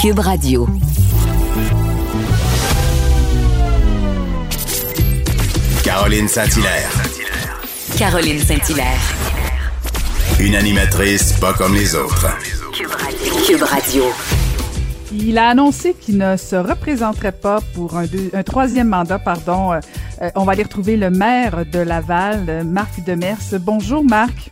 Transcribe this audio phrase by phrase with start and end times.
[0.00, 0.66] Cube Radio.
[5.84, 6.90] Caroline Saint-Hilaire.
[7.98, 8.98] Caroline Saint-Hilaire.
[10.40, 12.28] Une animatrice pas comme les autres.
[13.46, 14.04] Cube Radio.
[15.12, 19.18] Il a annoncé qu'il ne se représenterait pas pour un, un troisième mandat.
[19.18, 19.74] Pardon.
[19.74, 19.80] Euh,
[20.22, 23.36] euh, on va aller retrouver le maire de Laval, Marc Demers.
[23.60, 24.50] Bonjour, Marc.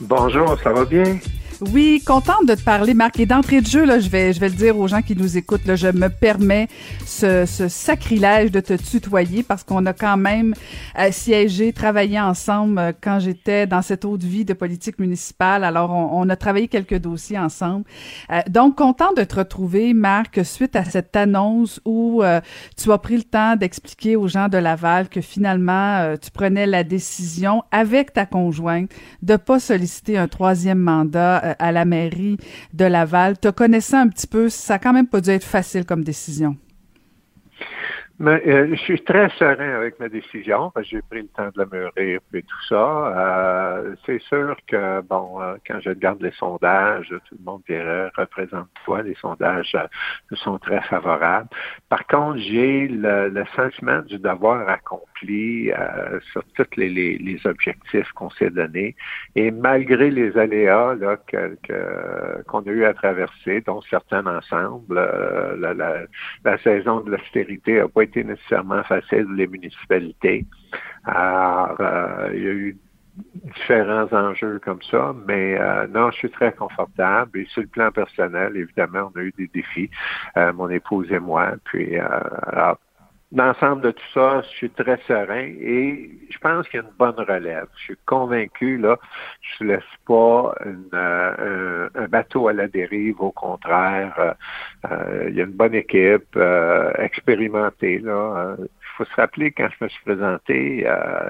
[0.00, 1.16] Bonjour, ça va bien?
[1.60, 3.18] Oui, contente de te parler, Marc.
[3.18, 5.36] Et d'entrée de jeu, là, je vais, je vais le dire aux gens qui nous
[5.36, 6.68] écoutent, là, je me permets
[7.04, 10.54] ce, sacrilège de te tutoyer parce qu'on a quand même
[10.96, 15.64] euh, siégé, travaillé ensemble euh, quand j'étais dans cette haute vie de politique municipale.
[15.64, 17.84] Alors, on, a travaillé quelques dossiers ensemble.
[18.30, 22.22] Euh, donc, contente de te retrouver, Marc, suite à cette annonce où
[22.76, 26.84] tu as pris le temps d'expliquer aux gens de Laval que finalement, tu prenais la
[26.84, 28.90] décision avec ta conjointe
[29.22, 32.36] de pas solliciter un troisième mandat à la mairie
[32.72, 33.38] de Laval.
[33.38, 36.56] Te connaissant un petit peu, ça a quand même pas dû être facile comme décision.
[38.20, 41.66] Mais, euh, je suis très serein avec ma décision j'ai pris le temps de la
[41.66, 42.74] mûrir et tout ça.
[42.74, 48.10] Euh, c'est sûr que, bon, euh, quand je regarde les sondages, tout le monde dirait,
[48.16, 51.48] représente-toi, les sondages euh, sont très favorables.
[51.88, 58.50] Par contre, j'ai le, sentiment du devoir accompli euh, sur tous les, objectifs qu'on s'est
[58.50, 58.96] donnés.
[59.34, 60.96] Et malgré les aléas
[62.46, 64.96] qu'on a eu à traverser, dont certains ensemble,
[65.58, 65.74] la,
[66.44, 70.46] la, saison de l'austérité a pas été nécessairement facile les municipalités.
[71.04, 72.76] Alors, euh, il y a eu
[73.34, 77.38] différents enjeux comme ça, mais euh, non, je suis très confortable.
[77.40, 79.90] Et sur le plan personnel, évidemment, on a eu des défis,
[80.36, 81.52] euh, mon épouse et moi.
[81.64, 82.78] Puis, alors,
[83.32, 86.94] l'ensemble de tout ça, je suis très serein et je pense qu'il y a une
[86.98, 87.66] bonne relève.
[87.76, 88.98] Je suis convaincu, là,
[89.40, 94.14] je ne laisse pas une, euh, un, bateau à la dérive, au contraire.
[94.18, 94.32] Euh,
[94.90, 98.00] euh, il y a une bonne équipe euh, expérimentée.
[98.02, 100.82] Il faut se rappeler, quand je me suis présenté,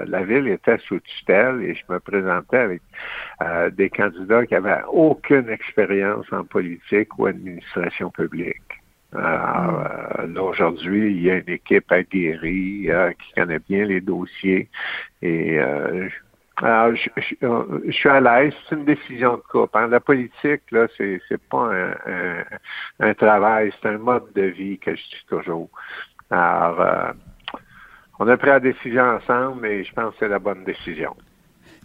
[0.05, 2.81] la ville était sous tutelle et je me présentais avec
[3.75, 8.78] des candidats qui n'avaient aucune expérience en politique ou administration publique.
[9.15, 14.69] Euh, là, aujourd'hui, il y a une équipe aguerrie euh, qui connaît bien les dossiers.
[15.21, 16.07] Et euh,
[16.61, 17.09] je,
[17.41, 18.53] je, suis à l'aise.
[18.67, 19.77] C'est une décision de couple.
[19.77, 19.87] Hein.
[19.87, 22.43] La politique, là, c'est, c'est pas un, un,
[22.99, 25.69] un travail, c'est un mode de vie que je dis toujours.
[26.29, 27.13] Alors,
[28.19, 31.15] on a pris la décision ensemble et je pense que c'est la bonne décision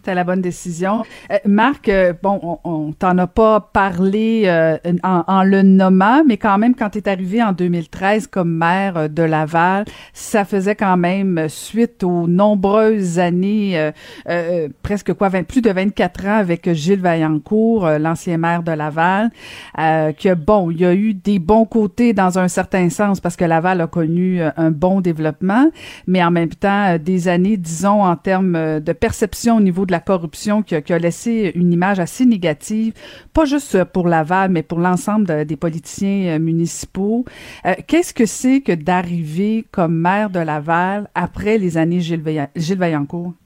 [0.05, 1.03] c'était la bonne décision.
[1.31, 6.23] Euh, Marc, euh, bon, on, on t'en a pas parlé euh, en, en, le nommant,
[6.23, 10.75] mais quand même, quand tu es arrivé en 2013 comme maire de Laval, ça faisait
[10.75, 13.91] quand même suite aux nombreuses années,
[14.29, 19.31] euh, presque quoi, 20, plus de 24 ans avec Gilles Vaillancourt, l'ancien maire de Laval,
[19.75, 23.45] que bon, il y a eu des bons côtés dans un certain sens parce que
[23.45, 25.71] Laval a connu un bon développement,
[26.05, 29.94] mais en même temps, des années, disons, en termes de perception au niveau de la
[29.99, 32.93] corruption qui a, laissé une image assez négative,
[33.33, 37.25] pas juste pour Laval, mais pour l'ensemble de, des politiciens euh, municipaux.
[37.65, 42.47] Euh, Qu'est-ce que c'est que d'arriver comme maire de Laval après les années Gilles, Veillan
[42.55, 43.33] Gilles Vaillancourt?
[43.33, 43.44] Ben,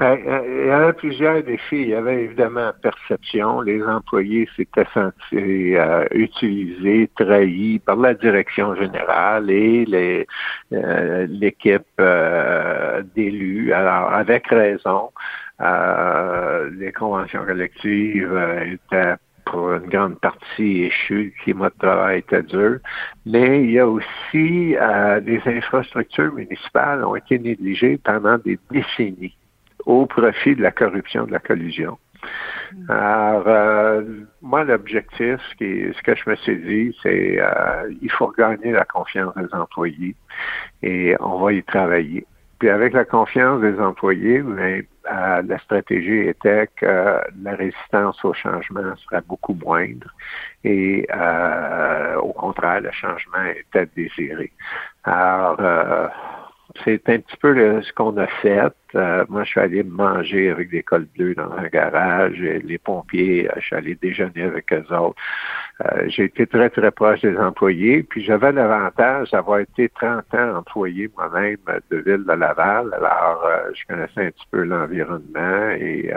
[0.00, 1.82] il y avait plusieurs défis.
[1.82, 3.60] Il y avait évidemment perception.
[3.60, 10.26] Les employés s'étaient sentis euh, utilisés, trahis par la direction générale et
[10.72, 13.72] euh, l'équipe euh, d'élus.
[13.72, 15.10] Alors, avec raison,
[15.60, 19.14] euh, les conventions collectives étaient
[19.50, 22.78] pour une grande partie échues, le climat de travail était dur,
[23.24, 29.34] mais il y a aussi euh, des infrastructures municipales ont été négligées pendant des décennies
[29.88, 31.98] au profit de la corruption, de la collusion.
[32.90, 34.02] Alors, euh,
[34.42, 39.34] moi, l'objectif, ce, que je me suis dit, c'est euh, il faut gagner la confiance
[39.34, 40.14] des employés
[40.82, 42.26] et on va y travailler.
[42.58, 48.34] Puis avec la confiance des employés, mais, euh, la stratégie était que la résistance au
[48.34, 50.12] changement serait beaucoup moindre
[50.64, 54.52] et euh, au contraire, le changement était désiré.
[55.04, 55.56] Alors,
[56.84, 58.72] c'est un petit peu ce qu'on a fait.
[58.94, 62.40] Euh, moi, je suis allé manger avec des cols bleus dans un garage.
[62.40, 65.20] Et les pompiers, je suis allé déjeuner avec eux autres.
[65.84, 68.02] Euh, j'ai été très, très proche des employés.
[68.02, 71.58] Puis j'avais l'avantage d'avoir été 30 ans employé moi-même
[71.90, 72.94] de Ville de Laval.
[72.94, 76.12] Alors, euh, je connaissais un petit peu l'environnement et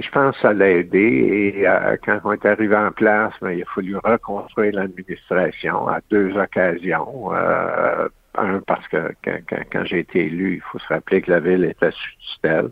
[0.00, 1.54] je pense que ça l'a aidé.
[1.56, 6.00] Et euh, quand on est arrivé en place, ben, il a fallu reconstruire l'administration à
[6.10, 7.34] deux occasions.
[7.34, 8.08] Euh,
[8.38, 11.90] un, parce que quand, j'ai été élu, il faut se rappeler que la ville était
[11.90, 12.70] sous tutelle.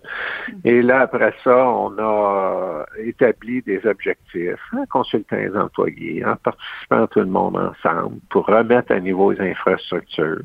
[0.65, 7.07] Et là, après ça, on a établi des objectifs en consultant les employés, en participant
[7.09, 10.41] tout le monde ensemble pour remettre à niveau les infrastructures.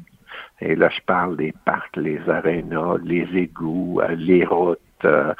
[0.61, 5.33] Et là, je parle des parcs, les arénas, les égouts, euh, les routes, euh,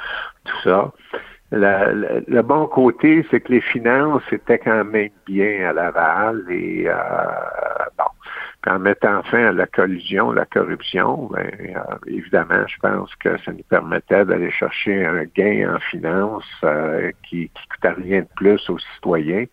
[0.45, 0.91] tout ça.
[1.51, 6.93] Le, bon côté, c'est que les finances étaient quand même bien à Laval et euh,
[8.67, 13.51] en mettant fin à la collusion, la corruption, ben, euh, évidemment, je pense que ça
[13.51, 18.69] nous permettait d'aller chercher un gain en finances euh, qui ne coûtait rien de plus
[18.69, 19.45] aux citoyens.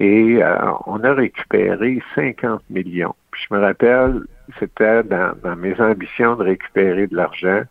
[0.00, 0.56] Et euh,
[0.86, 3.14] on a récupéré 50 millions.
[3.34, 4.20] Puis je me rappelle,
[4.60, 7.62] c'était dans, mes ambitions de récupérer de l'argent.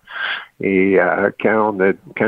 [0.60, 1.74] Et euh, quand,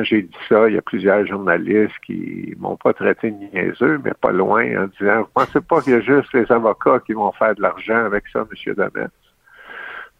[0.03, 4.13] j'ai dit ça, il y a plusieurs journalistes qui m'ont pas traité de niaiseux, mais
[4.21, 7.33] pas loin, en disant, vous pensez pas qu'il y a juste les avocats qui vont
[7.33, 8.73] faire de l'argent avec ça, M.
[8.73, 9.09] Damet?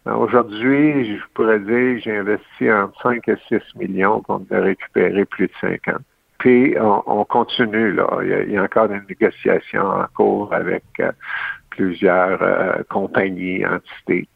[0.04, 5.52] Aujourd'hui, je pourrais dire j'ai investi entre 5 et 6 millions pour récupérer plus de
[5.62, 5.96] 50.
[6.38, 8.18] Puis on, continue, là.
[8.22, 11.10] Il y, a, encore des négociations en cours avec euh,
[11.76, 14.28] plusieurs euh, compagnies, entités.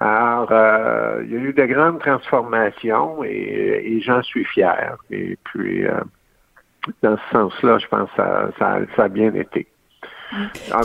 [0.00, 4.96] Alors, euh, il y a eu de grandes transformations et, j'en suis fier.
[5.10, 6.00] Et puis, euh,
[7.02, 9.68] dans ce sens-là, je pense que ça, ça, a bien été.
[10.72, 10.80] Ah,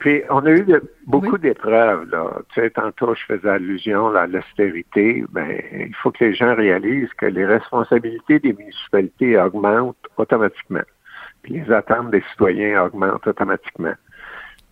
[0.00, 0.66] puis, on a eu
[1.06, 2.10] beaucoup d'épreuves.
[2.10, 2.32] Là.
[2.52, 5.24] Tu sais, tantôt, je faisais allusion à l'austérité.
[5.30, 10.82] Ben, il faut que les gens réalisent que les responsabilités des municipalités augmentent automatiquement.
[11.42, 13.94] Puis les attentes des citoyens augmentent automatiquement.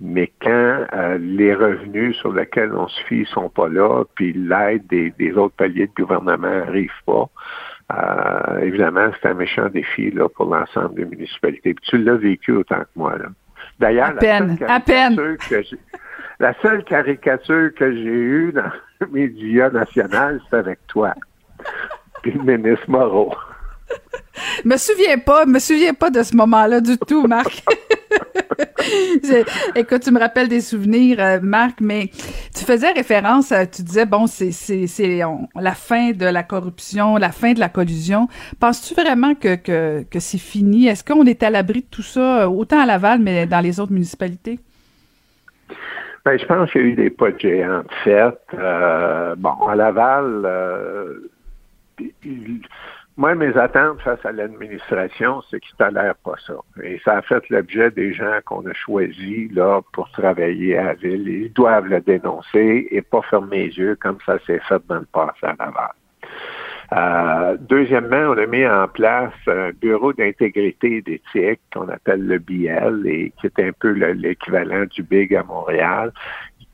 [0.01, 4.87] Mais quand euh, les revenus sur lesquels on se fie sont pas là, puis l'aide
[4.87, 7.29] des, autres paliers de gouvernement n'arrive pas,
[7.93, 11.75] euh, évidemment, c'est un méchant défi là, pour l'ensemble des municipalités.
[11.75, 13.15] Puis tu l'as vécu autant que moi.
[13.81, 14.81] D'ailleurs, la,
[16.41, 18.71] la seule caricature que j'ai eue dans
[19.01, 21.15] les médias nationaux, c'est avec toi.
[22.23, 23.35] Puis le ministre Moreau.
[24.65, 27.65] me souviens pas, me souviens pas de ce moment-là du tout, Marc.
[29.75, 32.11] écoute, tu me rappelles des souvenirs, euh, Marc, mais
[32.55, 34.51] tu faisais référence, tu disais, bon, c'est
[35.55, 38.29] la fin de la corruption, la fin de la collusion.
[38.61, 40.87] Penses-tu vraiment que, c'est fini?
[40.87, 43.93] Est-ce qu'on est à l'abri de tout ça, autant à Laval, mais dans les autres
[43.93, 44.59] municipalités?
[46.25, 48.39] Ben, je pense qu'il y a eu des pas de géants fait.
[48.55, 51.31] Euh, bon, à Laval, euh,
[53.19, 56.55] moi, mes attentes face à l'administration, c'est qu'ils tolèrent pas ça.
[56.85, 60.95] Et ça a fait l'objet des gens qu'on a choisis là pour travailler à la
[60.95, 61.27] ville.
[61.27, 65.09] Ils doivent le dénoncer et pas fermer les yeux comme ça s'est fait dans le
[65.13, 65.91] passé à Laval.
[66.93, 72.39] Euh, deuxièmement, on a mis en place un bureau d'intégrité et d'éthique qu'on appelle le
[72.39, 76.13] BL et qui est un peu l'équivalent du BIG à Montréal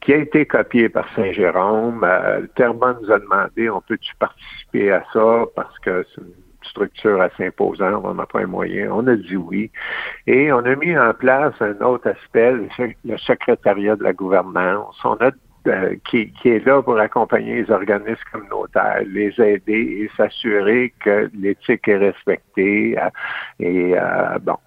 [0.05, 2.05] qui a été copié par Saint-Jérôme.
[2.05, 6.33] Euh, nous a demandé, on peut-tu participer à ça parce que c'est une
[6.69, 8.91] structure assez imposante, on n'a pas un moyen.
[8.93, 9.71] On a dit oui.
[10.27, 12.53] Et on a mis en place un autre aspect,
[13.05, 14.97] le secrétariat de la gouvernance.
[15.05, 15.31] On a
[15.67, 19.73] euh, qui, qui, est là pour accompagner les organismes communautaires, les aider
[20.03, 22.99] et s'assurer que l'éthique est respectée.
[22.99, 23.09] Euh,
[23.61, 24.59] et euh, bon,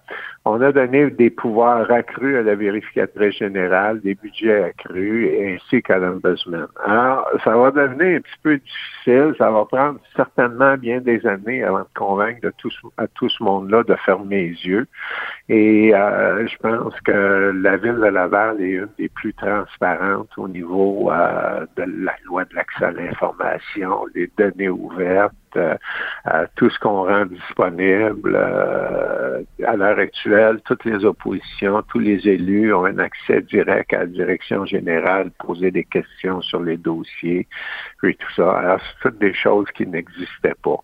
[0.48, 5.98] on a donné des pouvoirs accrus à la vérificatrice générale, des budgets accrus, ainsi qu'à
[5.98, 6.66] l'ombudsman.
[6.86, 9.34] Alors, ça va devenir un petit peu difficile.
[9.36, 13.42] Ça va prendre certainement bien des années avant de convaincre de tout, à tout ce
[13.42, 14.86] monde-là de fermer les yeux.
[15.50, 20.48] Et euh, je pense que la ville de Laval est une des plus transparentes au
[20.48, 25.76] niveau euh, de la loi de l'accès à l'information, les données ouvertes, euh,
[26.56, 28.34] tout ce qu'on rend disponible.
[28.34, 34.00] Euh, à l'heure actuelle, toutes les oppositions, tous les élus ont un accès direct à
[34.00, 37.46] la direction générale, poser des questions sur les dossiers
[38.02, 38.50] et tout ça.
[38.58, 40.82] Alors, c'est toutes des choses qui n'existaient pas.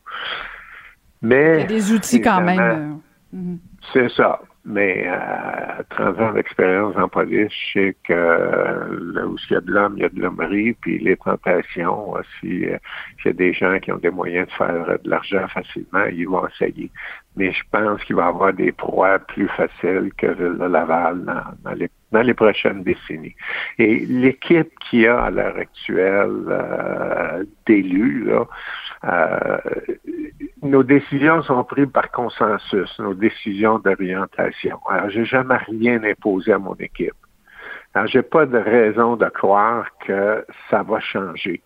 [1.23, 3.00] Mais, Il y a des outils quand même.
[3.34, 3.54] Euh,
[3.92, 4.40] c'est ça.
[4.66, 9.61] Mais à 30 ans d'expérience en police, je sais que là où il y a
[9.61, 12.78] de l'homme, il y a de l'hommerie, puis les tentations, si euh,
[13.21, 16.26] s'il y a des gens qui ont des moyens de faire de l'argent facilement, ils
[16.26, 16.90] vont essayer.
[17.37, 21.26] Mais je pense qu'il va y avoir des proies plus faciles que de Laval
[21.62, 23.35] dans, les, dans les prochaines décennies.
[23.78, 28.47] Et l'équipe qu'il y a à l'heure actuelle euh, d'élus, là,
[29.04, 29.59] euh,
[30.64, 34.78] nos décisions sont prises par consensus, nos décisions d'orientation.
[34.88, 37.14] Alors, j'ai jamais rien imposé à mon équipe.
[37.92, 41.62] Alors, j'ai pas de raison de croire que ça va changer.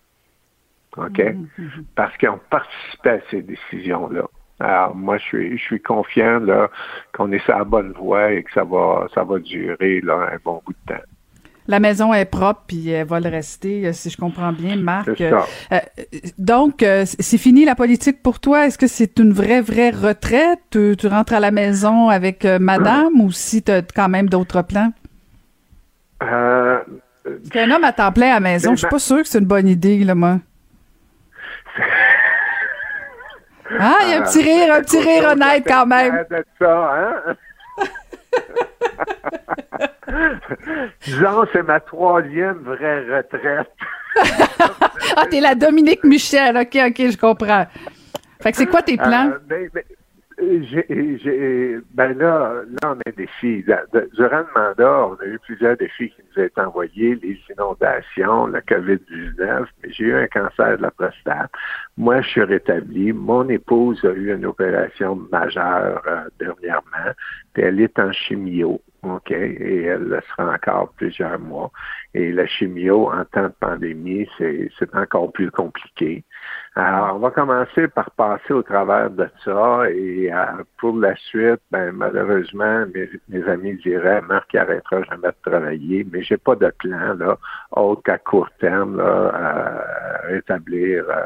[0.97, 1.17] OK?
[1.17, 1.85] Mm-hmm.
[1.95, 4.25] Parce qu'on participé à ces décisions-là.
[4.59, 6.69] Alors, moi, je suis, je suis confiant là,
[7.13, 10.37] qu'on est sur la bonne voie et que ça va, ça va durer là, un
[10.43, 11.03] bon bout de temps.
[11.69, 15.15] La maison est propre, puis elle va le rester, euh, si je comprends bien, Marc.
[15.17, 15.45] Ça.
[15.71, 15.79] Euh,
[16.39, 18.65] donc, euh, c'est fini la politique pour toi?
[18.65, 20.59] Est-ce que c'est une vraie, vraie retraite?
[20.71, 24.27] Tu, tu rentres à la maison avec euh, madame ou si tu as quand même
[24.29, 24.91] d'autres plans?
[26.23, 26.79] Euh,
[27.51, 29.27] qu'un homme à temps plein à la maison, Mais je suis ma- pas sûre que
[29.27, 30.39] c'est une bonne idée, là, moi.
[33.79, 36.25] Ah, il y a un petit rire, un petit rire honnête quand même.
[36.57, 37.35] Ça, hein?
[41.05, 43.71] Disons, c'est ma troisième vraie retraite.
[45.15, 46.55] Ah, t'es la Dominique Michel.
[46.57, 47.65] OK, OK, je comprends.
[48.41, 49.31] Fait que c'est quoi tes plans?
[49.31, 49.95] Euh, ben, ben, euh,
[50.41, 53.63] j'ai- ben là, là, on a des défis.
[53.63, 58.47] Durant le mandat, on a eu plusieurs défis qui nous ont été envoyés, les inondations,
[58.47, 61.51] le COVID-19, mais j'ai eu un cancer de la prostate.
[61.97, 63.11] Moi, je suis rétabli.
[63.11, 67.13] Mon épouse a eu une opération majeure euh, dernièrement,
[67.53, 68.81] puis elle est en chimio.
[69.03, 71.71] OK, et elle le sera encore plusieurs mois.
[72.13, 76.25] Et la chimio, en temps de pandémie, c'est c'est encore plus compliqué.
[76.79, 81.59] Alors, on va commencer par passer au travers de ça et euh, pour la suite,
[81.71, 86.55] ben malheureusement, mes, mes amis diraient Marc il arrêtera jamais de travailler, mais j'ai pas
[86.55, 87.37] de plan là,
[87.71, 91.23] autre qu'à court terme là, à rétablir euh,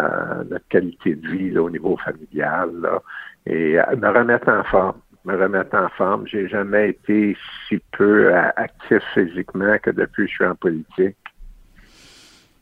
[0.00, 3.02] euh, notre qualité de vie là, au niveau familial là,
[3.44, 6.26] et me remettre en forme me remettre en forme.
[6.26, 7.36] J'ai jamais été
[7.68, 11.16] si peu euh, actif physiquement que depuis que je suis en politique.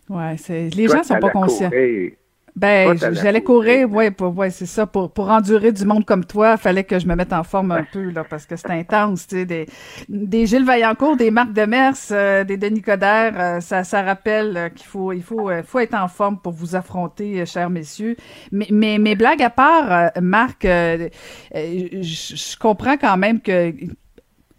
[0.08, 1.70] Ouais, c'est les Toi, gens sont pas conscients.
[1.70, 2.12] courir.
[2.56, 3.90] Ben, j'allais courir.
[3.90, 4.86] ouais, pour, ouais, c'est ça.
[4.86, 7.82] Pour, pour endurer du monde comme toi, fallait que je me mette en forme un
[7.82, 9.44] peu, là, parce que c'est intense, tu sais.
[9.44, 9.66] Des,
[10.08, 14.68] des Gilles Vaillancourt, des Marc Demers, euh, des Denis Coderre, euh, ça, ça rappelle euh,
[14.68, 18.16] qu'il faut, il faut, euh, faut être en forme pour vous affronter, euh, chers messieurs.
[18.52, 23.72] Mais, mais, mais blague à part, euh, Marc, je comprends quand même que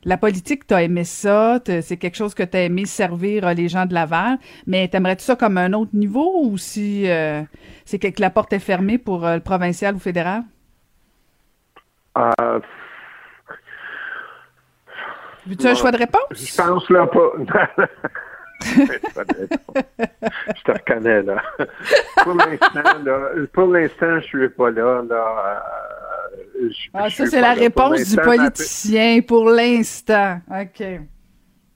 [0.06, 3.86] la politique, t'as aimé ça, c'est quelque chose que t'as aimé servir euh, les gens
[3.86, 7.42] de Laval, mais t'aimerais-tu ça comme un autre niveau ou si euh,
[7.86, 10.44] c'est que que la porte est fermée pour euh, le provincial ou fédéral?
[12.18, 12.60] Euh,
[15.48, 15.76] Veux-tu un Ouais.
[15.76, 16.22] choix de réponse?
[16.32, 17.32] Je pense là pas.
[18.64, 21.42] je te reconnais là.
[22.24, 23.20] Pour l'instant, là,
[23.54, 25.04] pour l'instant, je suis pas là.
[25.08, 25.64] là
[26.70, 30.40] je- Ah, ça, c'est la réponse du politicien pour l'instant.
[30.50, 30.84] OK.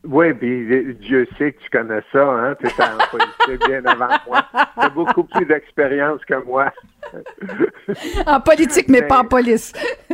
[0.06, 2.56] Oui, puis Dieu sait que tu connais ça, hein.
[2.60, 4.46] Tu es en politique bien avant moi.
[4.54, 6.72] Tu as beaucoup plus d'expérience que moi.
[8.28, 9.74] En politique, mais pas en police.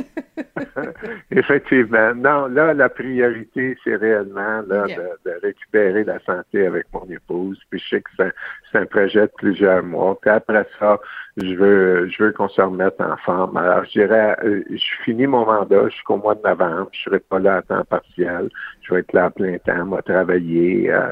[1.32, 2.14] Effectivement.
[2.16, 4.98] Non, là, la priorité, c'est réellement là, Yeah.
[5.26, 7.60] de, de récupérer la santé avec mon épouse.
[7.70, 8.32] Puis je sais que c'est un,
[8.72, 10.18] c'est un projet de plusieurs mois.
[10.22, 11.00] Puis après ça,
[11.38, 13.58] je veux je veux qu'on se remette en forme.
[13.58, 16.90] Alors, je dirais, euh, je finis mon mandat jusqu'au mois de novembre.
[16.94, 18.50] Je serai pas là à temps partiel.
[18.86, 20.92] Je vais être là à plein temps, moi, travailler.
[20.92, 21.08] Euh,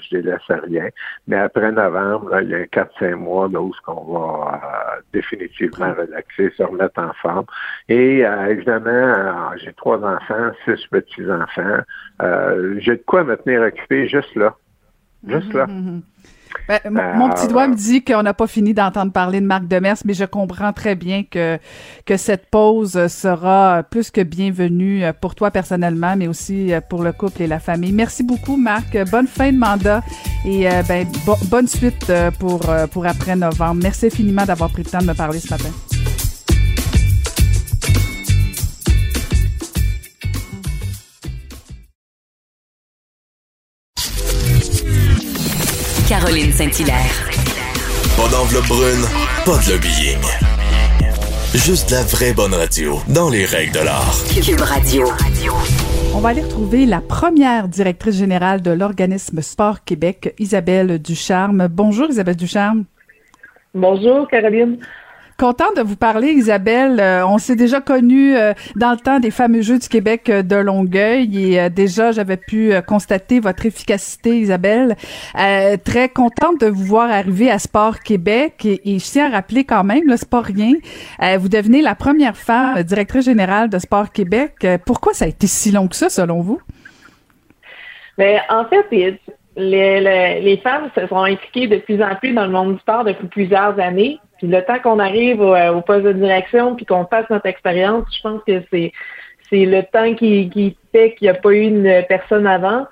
[0.00, 0.88] je délaisse à rien.
[1.26, 4.60] Mais après novembre, là, il y a un 4-5 mois là, où ce qu'on va
[4.62, 7.46] euh, définitivement relaxer, se remettre en forme.
[7.88, 11.80] Et euh, évidemment, euh, j'ai trois enfants, six petits-enfants.
[12.22, 14.54] Euh, j'ai de quoi me tenir occupé juste là.
[15.26, 15.66] Juste là.
[16.68, 19.66] Ben, mon, mon petit doigt me dit qu'on n'a pas fini d'entendre parler de Marc
[19.68, 21.58] Demers, mais je comprends très bien que,
[22.04, 27.42] que cette pause sera plus que bienvenue pour toi personnellement, mais aussi pour le couple
[27.42, 27.92] et la famille.
[27.92, 28.96] Merci beaucoup, Marc.
[29.10, 30.02] Bonne fin de mandat
[30.44, 33.80] et euh, ben, bo- bonne suite euh, pour, euh, pour après novembre.
[33.82, 35.70] Merci infiniment d'avoir pris le temps de me parler ce matin.
[46.36, 47.30] Caroline Saint-Hilaire.
[48.14, 49.06] Pas d'enveloppe brune,
[49.46, 50.20] pas de lobbying.
[51.54, 54.14] Juste la vraie bonne radio, dans les règles de l'art.
[54.44, 55.06] Cube Radio.
[56.14, 61.68] On va aller retrouver la première directrice générale de l'organisme Sport Québec, Isabelle Ducharme.
[61.68, 62.84] Bonjour Isabelle Ducharme.
[63.74, 64.78] Bonjour, Caroline.
[65.38, 66.98] Contente de vous parler, Isabelle.
[66.98, 70.42] Euh, on s'est déjà connus euh, dans le temps des fameux Jeux du Québec euh,
[70.42, 74.96] de Longueuil et euh, déjà j'avais pu euh, constater votre efficacité, Isabelle.
[75.84, 79.64] Très contente de vous voir arriver à Sport Québec et, et je tiens à rappeler
[79.64, 80.72] quand même, là, c'est pas rien.
[81.38, 84.66] Vous devenez la première femme directrice générale de Sport Québec.
[84.86, 86.60] Pourquoi ça a été si long que ça, selon vous?
[88.16, 89.20] Mais en fait, les,
[89.56, 93.04] les, les femmes se sont impliquées de plus en plus dans le monde du sport
[93.04, 94.18] depuis plusieurs années.
[94.38, 98.04] Puis le temps qu'on arrive au, au poste de direction puis qu'on passe notre expérience,
[98.14, 98.92] je pense que c'est
[99.50, 102.86] c'est le temps qui, qui fait qu'il n'y a pas eu une personne avant.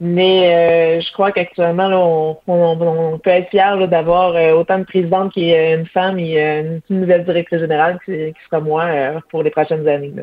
[0.00, 4.84] Mais euh, je crois qu'actuellement, on, on, on peut être fiers d'avoir euh, autant de
[4.84, 8.84] présidentes qui est une femme et euh, une nouvelle directrice générale qui, qui sera moi
[8.84, 10.12] euh, pour les prochaines années.
[10.16, 10.22] Là.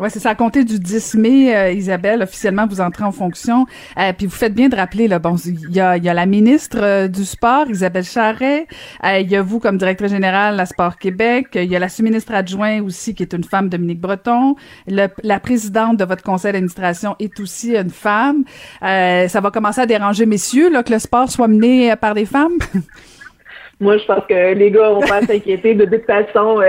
[0.00, 0.30] Oui, c'est ça.
[0.30, 3.64] À compter du 10 mai, euh, Isabelle, officiellement, vous entrez en fonction.
[3.96, 6.26] Euh, puis vous faites bien de rappeler, là, bon, il y a, y a la
[6.26, 8.66] ministre euh, du Sport, Isabelle Charret.
[9.04, 11.50] Il y a vous comme directrice générale à Sport Québec.
[11.54, 14.56] Il y a la sous-ministre adjointe aussi, qui est une femme, Dominique Breton.
[14.88, 18.42] la présidente de votre conseil d'administration est aussi une femme.
[18.80, 22.58] ça va commencer à déranger messieurs, là, que le sport soit mené par des femmes?
[23.80, 25.74] Moi, je pense que les gars vont pas s'inquiéter.
[25.74, 26.60] De toute façon,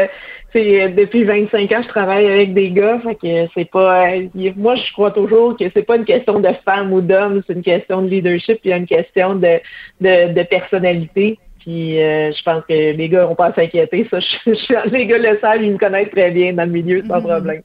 [0.56, 4.10] euh, depuis 25 ans, je travaille avec des gars, fait que c'est pas.
[4.12, 7.54] Euh, moi, je crois toujours que c'est pas une question de femme ou d'homme, c'est
[7.54, 9.60] une question de leadership, puis une question de,
[10.02, 11.38] de, personnalité.
[11.60, 14.08] Puis euh, je pense que les gars n'ont pas à s'inquiéter.
[14.10, 17.18] Ça, je, les gars le savent, ils me connaissent très bien dans le milieu, sans
[17.18, 17.28] mm-hmm.
[17.28, 17.62] problème.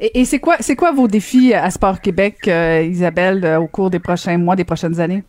[0.14, 4.36] et, c'est quoi, c'est quoi vos défis à Sport Québec, Isabelle, au cours des prochains
[4.38, 5.22] mois, des prochaines années?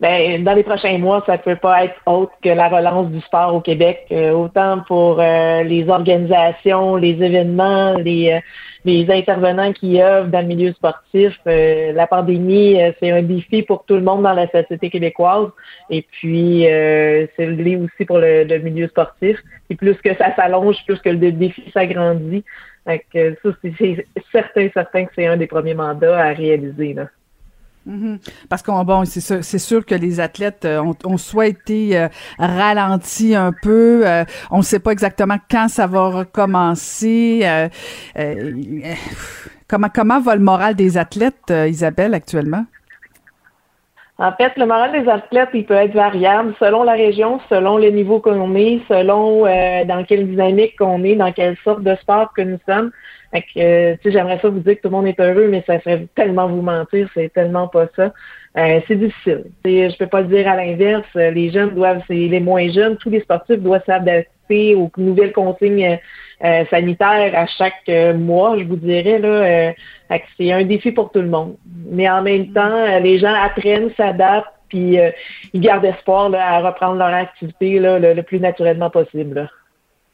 [0.00, 3.20] Ben, dans les prochains mois, ça ne peut pas être autre que la relance du
[3.20, 8.40] sport au Québec, euh, autant pour euh, les organisations, les événements, les, euh,
[8.84, 11.36] les intervenants qui œuvrent dans le milieu sportif.
[11.46, 15.48] la pandémie, c'est un défi pour tout le monde dans la société québécoise.
[15.90, 19.36] Et puis, c'est lié aussi pour le, milieu sportif.
[19.68, 22.44] Et plus que ça s'allonge, plus que le défi s'agrandit.
[22.86, 26.94] Donc, ça, c'est certain, certain que c'est un des premiers mandats à réaliser.
[26.94, 27.08] Là.
[27.86, 28.18] Mhm.
[28.50, 32.08] Parce qu'on bon, c'est sûr, sûr, que les athlètes euh, ont, soit été euh,
[32.38, 37.46] ralentis un peu, euh, on ne sait pas exactement quand ça va recommencer.
[39.66, 42.64] comment comment va le moral des athlètes, Isabelle, actuellement?
[44.20, 47.90] En fait, le moral des athlètes, il peut être variable selon la région, selon le
[47.90, 49.44] niveau qu'on est, selon
[49.86, 52.90] dans quelle dynamique qu'on est, dans quelle sorte de sport que nous sommes.
[53.30, 55.78] Fait que, euh, j'aimerais ça vous dire que tout le monde est heureux, mais ça
[55.80, 58.12] ferait tellement vous mentir, c'est tellement pas ça.
[58.56, 59.44] Euh, c'est difficile.
[59.64, 61.06] Je peux pas le dire à l'inverse.
[61.14, 65.98] Les jeunes doivent, c'est les moins jeunes, tous les sportifs doivent s'adapter aux nouvelles consignes
[66.42, 69.74] euh, sanitaires à chaque mois, je vous dirais là.
[70.38, 71.56] c'est un défi pour tout le monde.
[71.90, 74.96] Mais en même temps, les gens apprennent, s'adaptent, puis
[75.52, 79.50] ils gardent espoir à reprendre leur activité là, le, plus naturellement possible.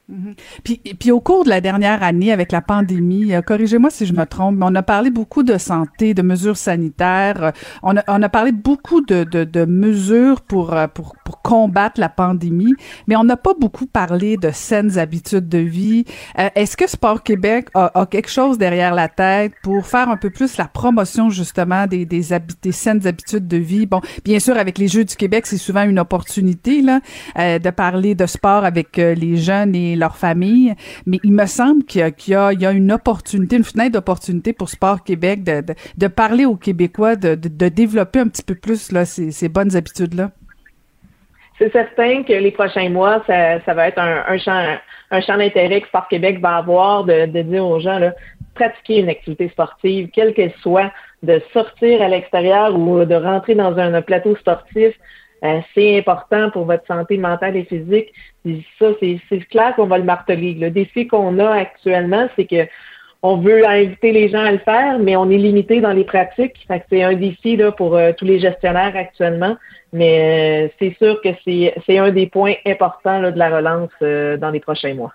[0.06, 0.34] Mhm.
[0.64, 4.12] Puis, puis au cours de la dernière année avec la pandémie, euh, corrigez-moi si je
[4.12, 7.50] me trompe, mais on a parlé beaucoup de santé, de mesures sanitaires, euh,
[7.82, 11.98] on, a, on a parlé beaucoup de, de, de mesures pour, euh, pour, pour combattre
[11.98, 12.74] la pandémie,
[13.06, 16.04] mais on n'a pas beaucoup parlé de saines habitudes de vie.
[16.36, 20.28] Est-ce que Sport Québec a, a, quelque chose derrière la tête pour faire un peu
[20.28, 22.24] plus la promotion justement des, des,
[22.62, 23.86] des saines habitudes de vie?
[23.86, 27.00] Bon, bien sûr, avec les Jeux du Québec, c'est souvent une opportunité là,
[27.36, 30.74] de parler de sport avec les jeunes et leur famille.
[31.06, 35.42] Mais il me semble qu'il y, a, une opportunité, une fenêtre d'opportunité pour Sport Québec
[35.42, 37.34] de, parler aux Québécois, de,
[37.68, 40.30] développer un petit peu plus ces, bonnes habitudes-là.
[41.58, 44.76] C'est certain que les prochains mois, ça, va être un, champ,
[45.10, 48.12] un d'intérêt que Sport Québec va avoir de, dire aux gens, là,
[48.54, 53.76] pratiquer une activité sportive, quelle qu'elle soit, de sortir à l'extérieur ou de rentrer dans
[53.78, 54.94] un plateau sportif,
[55.44, 58.12] euh, c'est important pour votre santé mentale et physique.
[58.78, 60.54] ça, c'est clair qu'on va le marteler.
[60.54, 62.66] Le défi qu'on a actuellement, c'est que
[63.22, 66.66] on veut inviter les gens à le faire, mais on est limité dans les pratiques.
[66.90, 69.56] c'est un défi là, pour euh, tous les gestionnaires actuellement.
[69.92, 74.60] Mais euh, c'est sûr que c'est un des points importants de la relance dans les
[74.60, 75.12] prochains mois.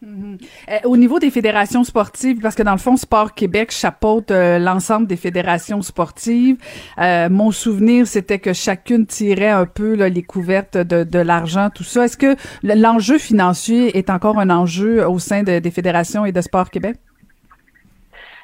[0.00, 0.38] Mhm.
[0.70, 4.60] Euh, au niveau des fédérations sportives, parce que dans le fond, Sport Québec chapeaute euh,
[4.60, 6.56] l'ensemble des fédérations sportives.
[6.98, 12.04] Euh, mon souvenir, c'était que chacune tirait un peu les couvertes de, l'argent, tout ça.
[12.04, 16.70] Est-ce que l'enjeu financier est encore un enjeu au sein des fédérations et de Sport
[16.70, 16.96] Québec?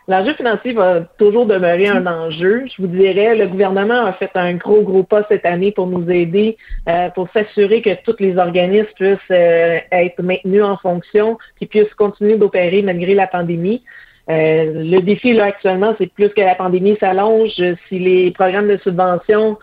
[0.06, 2.64] L'enjeu financier va toujours demeurer un enjeu.
[2.66, 6.10] Je vous dirais, le gouvernement a fait un gros, gros pas cette année pour nous
[6.10, 11.64] aider, euh, pour s'assurer que tous les organismes puissent euh, être maintenus en fonction, qui
[11.64, 13.82] puissent continuer d'opérer malgré la pandémie.
[14.28, 17.52] Euh, le défi là actuellement, c'est plus que la pandémie s'allonge.
[17.88, 19.58] Si les programmes de subvention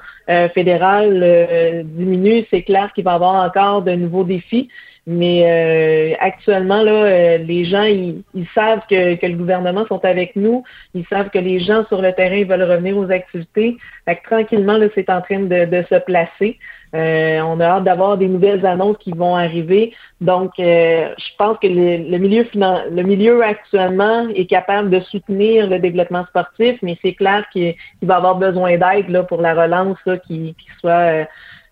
[0.54, 4.70] fédérales diminuent, c'est clair qu'il va y avoir encore de nouveaux défis.
[5.08, 10.36] Mais euh, actuellement, là, euh, les gens, ils, savent que, que, le gouvernement sont avec
[10.36, 10.64] nous.
[10.94, 13.78] Ils savent que les gens sur le terrain veulent revenir aux activités.
[14.06, 16.60] Fait que, tranquillement, là, c'est en train de, de se placer.
[16.94, 19.94] Euh, on a hâte d'avoir des nouvelles annonces qui vont arriver.
[20.20, 25.80] Donc, je pense que le, le milieu le milieu actuellement est capable de soutenir le
[25.80, 30.18] développement sportif, mais c'est clair qu'il va avoir besoin d'aide là, pour la relance là,
[30.18, 31.26] qui, qui soit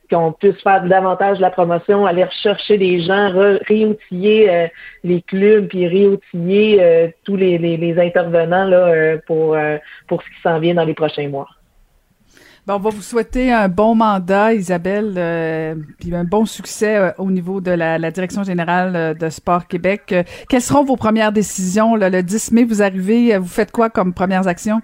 [0.09, 3.31] qu'on puisse faire davantage de la promotion, aller rechercher des gens,
[3.67, 4.67] réoutiller euh,
[5.03, 9.57] les clubs, puis réoutiller euh, tous les, intervenants là, euh, pour,
[10.07, 11.47] pour ce qui s'en vient dans les prochains mois.
[12.67, 17.71] on va vous souhaiter un bon mandat, Isabelle, puis un bon succès au niveau de
[17.71, 20.15] la, Direction générale de Sport Québec.
[20.47, 21.95] quelles seront vos premières décisions?
[21.95, 24.81] le 10 mai, vous arrivez, vous faites quoi comme premières actions?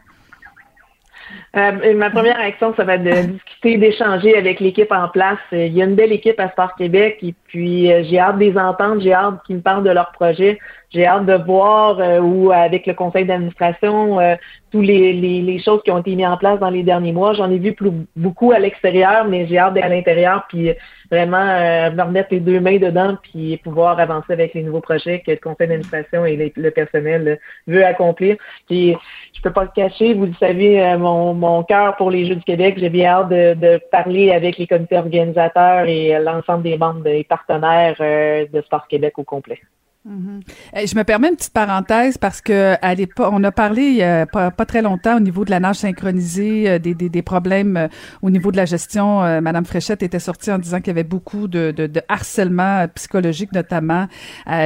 [1.55, 5.39] Ma première action, ça va être de discuter, d'échanger avec l'équipe en place.
[5.51, 9.01] Il y a une belle équipe à Sport Québec et puis j'ai hâte des entendre,
[9.01, 10.59] j'ai hâte qu'ils me parlent de leur projet.
[10.91, 14.35] J'ai hâte de voir euh, où, avec le conseil d'administration, euh,
[14.71, 17.33] tous les, les, choses qui ont été mises en place dans les derniers mois.
[17.33, 20.71] J'en ai vu plus, beaucoup à l'extérieur, mais j'ai hâte d'être à l'intérieur, puis
[21.09, 25.21] vraiment euh, me remettre les deux mains dedans, puis pouvoir avancer avec les nouveaux projets
[25.25, 28.37] que le conseil d'administration et le personnel veut accomplir.
[28.67, 28.95] Puis
[29.33, 32.43] je peux pas le cacher, vous le savez, mon, mon cœur pour les Jeux du
[32.43, 37.07] Québec, j'ai bien hâte de, de, parler avec les comités organisateurs et l'ensemble des membres
[37.07, 39.59] et partenaires de Sport Québec au complet.
[40.05, 40.41] Mhm.
[40.85, 44.27] Je me permets une petite parenthèse parce que à l'époque, on a parlé il a
[44.27, 47.87] pas, très longtemps au niveau de la nage synchronisée, euh, des, des, des problèmes euh,
[48.21, 49.23] au niveau de la gestion.
[49.23, 52.85] Euh, Madame Fréchette était sortie en disant qu'il y avait beaucoup de, de, de harcèlement
[52.93, 54.07] psychologique, notamment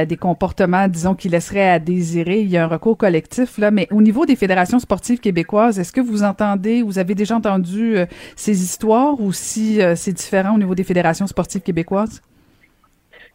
[0.06, 2.40] des comportements, disons, qui laisseraient à désirer.
[2.40, 5.92] Il y a un recours collectif là, mais au niveau des fédérations sportives québécoises, est-ce
[5.92, 7.96] que vous entendez, vous avez déjà entendu
[8.36, 12.20] ces histoires ou si c'est différent au niveau des fédérations sportives québécoises?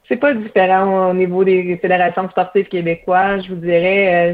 [0.08, 3.44] C'est pas différent au niveau des fédérations sportives québécoises.
[3.46, 4.34] Je vous dirais, euh,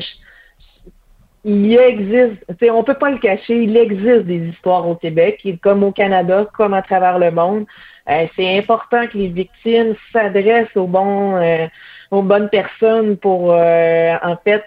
[1.44, 5.92] il existe, on peut pas le cacher, il existe des histoires au Québec, comme au
[5.92, 7.66] Canada, comme à travers le monde.
[8.10, 11.68] Euh, c'est important que les victimes s'adressent aux bons, euh,
[12.12, 14.66] aux bonnes personnes pour euh, en fait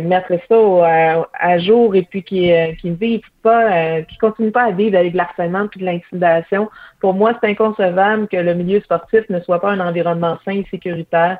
[0.00, 4.96] mettre ça à, jour et puis qui qui vivent pas, qui continuent pas à vivre
[4.96, 6.70] avec l'harcèlement puis de l'intimidation.
[7.00, 10.66] Pour moi, c'est inconcevable que le milieu sportif ne soit pas un environnement sain et
[10.70, 11.38] sécuritaire.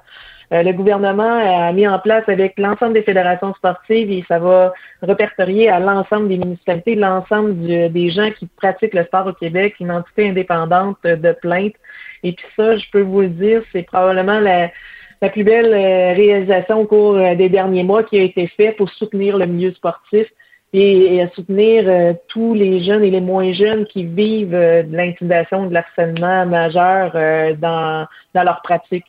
[0.52, 4.72] Euh, le gouvernement a mis en place avec l'ensemble des fédérations sportives et ça va
[5.02, 9.90] répertorier à l'ensemble des municipalités, l'ensemble des gens qui pratiquent le sport au Québec, une
[9.90, 11.74] entité indépendante de plainte.
[12.22, 14.68] Et puis ça, je peux vous le dire, c'est probablement la,
[15.30, 18.90] plus belle euh, réalisation au cours euh, des derniers mois qui a été faite pour
[18.90, 20.26] soutenir le milieu sportif
[20.72, 26.46] et, soutenir tous les jeunes et les moins jeunes qui vivent de l'intimidation, de l'harcèlement
[26.46, 27.12] majeur
[27.58, 29.04] dans, dans leur pratique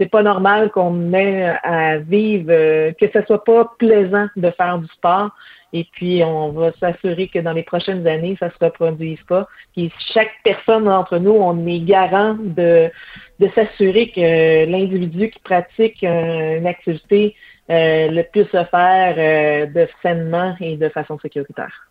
[0.00, 4.78] c'est pas normal qu'on ait à vivre, euh, que ce soit pas plaisant de faire
[4.78, 5.30] du sport.
[5.72, 9.48] Et puis, on va s'assurer que dans les prochaines années, ça se reproduise pas.
[9.76, 12.90] Puis, chaque personne d'entre nous, on est garant de,
[13.38, 17.36] de s'assurer que l'individu qui pratique une activité
[17.70, 21.88] euh, le puisse se faire euh, de sainement et de façon sécuritaire.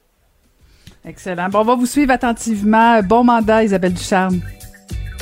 [1.05, 1.47] Excellent.
[1.47, 3.01] Bon, on va vous suivre attentivement.
[3.01, 4.41] Bon mandat, Isabelle Ducharme.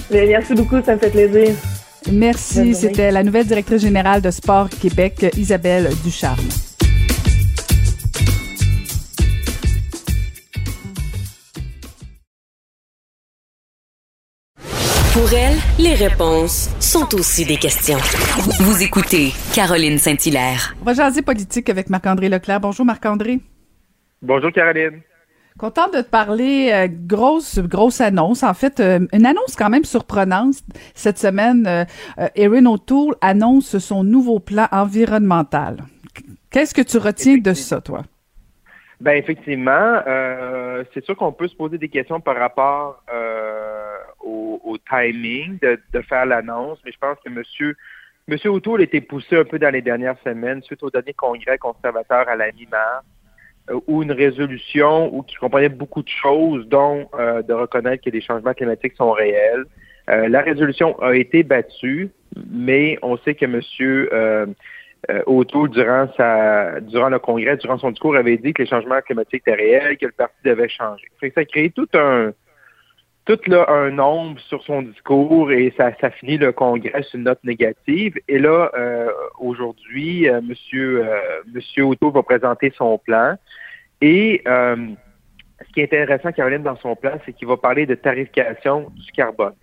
[0.10, 1.56] Merci beaucoup, ça me fait plaisir.
[2.12, 2.74] Merci.
[2.74, 6.67] C'était la nouvelle directrice générale de Sport Québec, Isabelle Ducharme.
[15.18, 17.98] Pour elle, les réponses sont aussi des questions.
[18.62, 20.76] Vous écoutez Caroline Saint-Hilaire.
[20.80, 22.60] On va jaser politique avec Marc-André Leclerc.
[22.60, 23.40] Bonjour Marc-André.
[24.22, 25.02] Bonjour Caroline.
[25.58, 26.70] Contente de te parler.
[26.72, 28.44] Euh, grosse, grosse annonce.
[28.44, 30.58] En fait, euh, une annonce quand même surprenante.
[30.94, 35.78] Cette semaine, euh, Erin O'Toole annonce son nouveau plan environnemental.
[36.52, 38.04] Qu'est-ce que tu retiens de ça, toi?
[39.02, 40.00] Ben effectivement,
[40.94, 43.04] c'est sûr qu'on peut se poser des questions par rapport
[44.24, 47.76] au, timing de, de faire l'annonce, mais je pense que Monsieur
[48.30, 52.28] Monsieur O'Toole été poussé un peu dans les dernières semaines suite au dernier congrès conservateur
[52.28, 53.06] à la mi-mars
[53.70, 58.10] euh, ou une résolution ou qui comprenait beaucoup de choses, dont euh, de reconnaître que
[58.10, 59.64] les changements climatiques sont réels.
[60.10, 62.10] Euh, la résolution a été battue,
[62.52, 63.62] mais on sait que M.
[65.10, 69.00] Euh, O'Toole, durant sa durant le congrès, durant son discours, avait dit que les changements
[69.00, 71.06] climatiques étaient réels, que le parti devait changer.
[71.22, 72.34] ça a créé tout un
[73.28, 77.44] tout là, un nombre sur son discours et ça, finit le congrès sur une note
[77.44, 78.14] négative.
[78.30, 83.36] Et là, euh, aujourd'hui, euh, Monsieur, euh, va présenter son plan.
[84.00, 88.90] Et ce qui est intéressant, Caroline, dans son plan, c'est qu'il va parler de tarification
[88.96, 89.56] du carbone.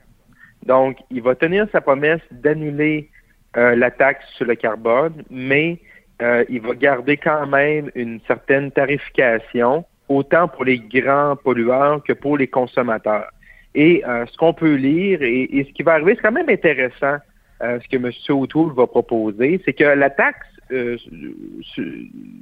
[0.66, 3.08] Donc, il va tenir sa promesse d'annuler
[3.54, 5.78] la taxe sur le carbone, mais
[6.20, 12.36] il va garder quand même une certaine tarification, autant pour les grands pollueurs que pour
[12.36, 13.30] les consommateurs.
[13.74, 17.16] Et euh, ce qu'on peut lire et, ce qui va arriver, c'est quand même intéressant
[17.62, 18.10] euh, ce que M.
[18.28, 20.96] O'Toole va proposer, c'est que la taxe euh,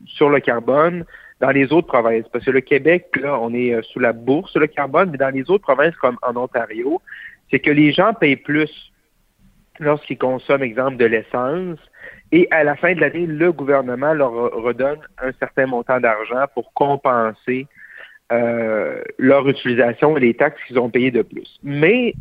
[0.06, 1.04] sur le carbone
[1.40, 4.60] dans les autres provinces, parce que le Québec, là, on est sous la bourse sur
[4.60, 7.00] le carbone, mais dans les autres provinces comme en Ontario,
[7.50, 8.92] c'est que les gens payent plus
[9.80, 11.78] lorsqu'ils consomment, exemple, de l'essence.
[12.30, 16.72] Et à la fin de l'année, le gouvernement leur redonne un certain montant d'argent pour
[16.74, 17.66] compenser
[18.32, 21.58] euh, leur utilisation et les taxes qu'ils ont payées de plus.
[21.62, 22.14] Mais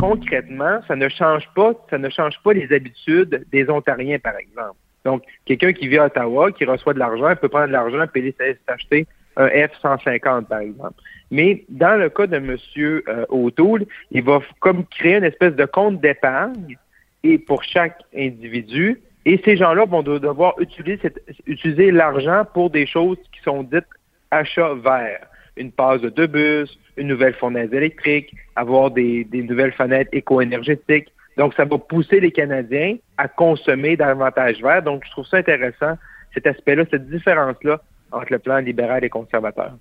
[0.00, 4.76] concrètement, ça ne change pas, ça ne change pas les habitudes des Ontariens, par exemple.
[5.04, 8.34] Donc, quelqu'un qui vit à Ottawa, qui reçoit de l'argent, peut prendre de l'argent et
[8.66, 10.94] s'acheter un F-150, par exemple.
[11.30, 12.56] Mais dans le cas de M.
[12.78, 16.76] Euh, O'Toole, il va comme créer une espèce de compte d'épargne
[17.22, 19.00] et pour chaque individu.
[19.26, 23.84] Et ces gens-là vont devoir utiliser l'argent pour des choses qui sont dites
[24.30, 25.26] achats verts.
[25.58, 31.12] Une passe de deux bus, une nouvelle fournaise électrique, avoir des, nouvelles fenêtres éco-énergétiques.
[31.36, 34.82] Donc, ça va pousser les Canadiens à consommer davantage vert.
[34.82, 35.98] Donc, je trouve ça intéressant,
[36.34, 37.80] cet aspect-là, cette différence-là
[38.12, 39.72] entre le plan libéral et conservateur.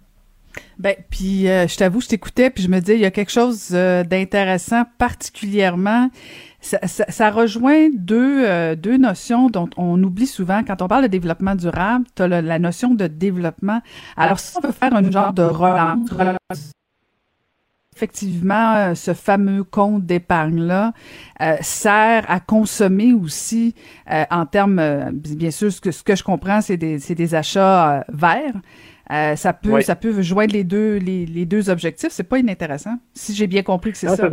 [0.79, 3.31] Ben, puis euh, je t'avoue, je t'écoutais, puis je me disais, il y a quelque
[3.31, 6.09] chose euh, d'intéressant, particulièrement.
[6.61, 10.63] Ça, ça, rejoint deux, euh, deux notions dont on oublie souvent.
[10.63, 13.81] Quand on parle de développement durable, tu as la, notion de développement.
[14.17, 16.09] Alors, si on veut faire un genre de relance,
[17.95, 20.93] effectivement, ce fameux compte d'épargne-là
[21.61, 23.75] sert à consommer aussi
[24.29, 28.55] en termes, bien sûr, ce que, ce que je comprends, c'est des, des achats verts.
[29.11, 32.09] Euh, ça peut ça peut joindre les deux les, les deux objectifs.
[32.11, 32.97] C'est pas inintéressant.
[33.13, 34.29] Si j'ai bien compris que c'est ça.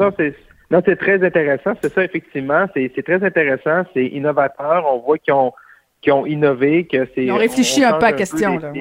[0.70, 1.74] non, c'est très intéressant.
[1.80, 2.66] C'est ça, effectivement.
[2.74, 3.84] C'est très intéressant.
[3.94, 4.84] C'est innovateur.
[4.92, 7.24] On voit qu'ils ont, innové, que c'est.
[7.24, 8.72] Ils ont réfléchi un peu à la question, là,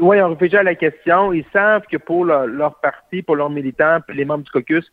[0.00, 1.32] Oui, ils ont réfléchi à la question.
[1.32, 4.90] Ils savent que pour leur, parti, pour leurs militants, les membres du caucus,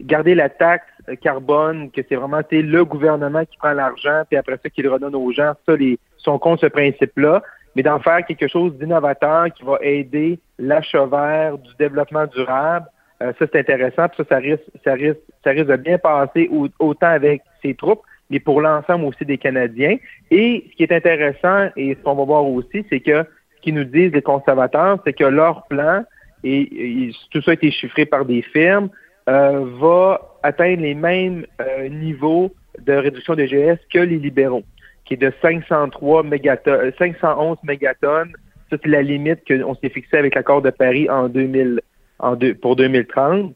[0.00, 0.86] garder la taxe
[1.20, 5.32] carbone, que c'est vraiment le gouvernement qui prend l'argent, puis après ça, qu'il redonne aux
[5.32, 7.42] gens, ça, les, sont contre ce principe-là
[7.74, 12.86] mais d'en faire quelque chose d'innovateur qui va aider l'achat vert, du développement durable.
[13.22, 14.08] Euh, ça, c'est intéressant.
[14.08, 18.02] Puis ça, ça risque, ça risque, ça risque de bien passer autant avec ses troupes,
[18.30, 19.96] mais pour l'ensemble aussi des Canadiens.
[20.30, 23.24] Et ce qui est intéressant, et ce qu'on va voir aussi, c'est que
[23.56, 26.04] ce qu'ils nous disent les conservateurs, c'est que leur plan,
[26.44, 28.88] et, tout ça a été chiffré par des firmes,
[29.28, 34.64] euh, va atteindre les mêmes euh, niveaux de réduction des GS que les libéraux
[35.04, 38.32] qui est de 503 mégatonnes, 511 mégatonnes.
[38.70, 41.80] Ça, c'est la limite qu'on s'est fixée avec l'accord de Paris en 2000,
[42.18, 43.54] en deux, pour 2030.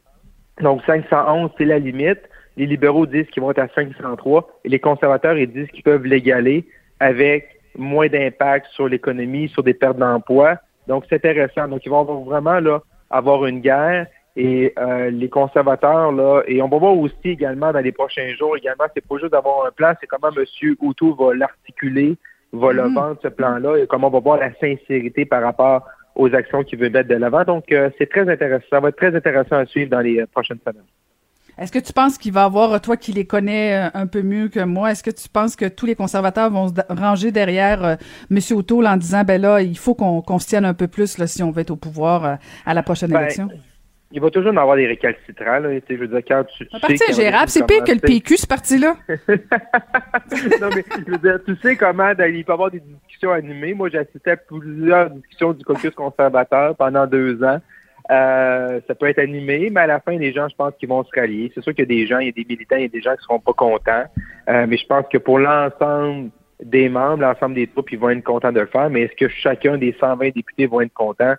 [0.61, 2.19] Donc, 511, c'est la limite.
[2.55, 6.05] Les libéraux disent qu'ils vont être à 503 et les conservateurs, ils disent qu'ils peuvent
[6.05, 6.67] l'égaler
[6.99, 10.57] avec moins d'impact sur l'économie, sur des pertes d'emploi.
[10.87, 11.67] Donc, c'est intéressant.
[11.67, 14.07] Donc, ils vont vraiment là, avoir une guerre
[14.39, 18.55] et euh, les conservateurs, là, et on va voir aussi également dans les prochains jours,
[18.55, 20.75] également, c'est pas juste d'avoir un plan, c'est comment M.
[20.79, 22.17] Outou va l'articuler,
[22.53, 22.93] va le mhm.
[22.93, 26.77] vendre, ce plan-là, et comment on va voir la sincérité par rapport aux actions qu'il
[26.77, 27.45] veut mettre de l'avant.
[27.45, 28.65] Donc, euh, c'est très intéressant.
[28.69, 30.83] Ça va être très intéressant à suivre dans les euh, prochaines semaines.
[31.57, 34.59] Est-ce que tu penses qu'il va avoir, toi qui les connais un peu mieux que
[34.59, 37.97] moi, est-ce que tu penses que tous les conservateurs vont se ranger derrière
[38.29, 38.37] M.
[38.51, 41.41] O'Toole en disant, ben là, il faut qu'on se tienne un peu plus là, si
[41.41, 43.49] on veut être au pouvoir à la prochaine ben, élection?
[44.11, 45.59] Il va toujours en avoir des récalcitrants.
[45.59, 45.69] Là.
[45.89, 48.95] Je veux dire, quand tu, tu parti gérable, c'est pire que le PQ, ce parti-là.
[49.09, 53.73] non, mais je veux dire, tu sais comment il peut y avoir des discussions animées.
[53.73, 57.59] Moi, j'assistais à plusieurs discussions du caucus conservateur pendant deux ans.
[58.09, 61.03] Euh, ça peut être animé, mais à la fin, les gens, je pense qu'ils vont
[61.03, 61.51] se rallier.
[61.53, 62.89] C'est sûr qu'il y a des gens, il y a des militants, il y a
[62.89, 64.05] des gens qui seront pas contents.
[64.47, 66.29] Euh, mais je pense que pour l'ensemble
[66.63, 68.89] des membres, l'ensemble des troupes, ils vont être contents de le faire.
[68.89, 71.35] Mais est-ce que chacun des 120 députés vont être contents?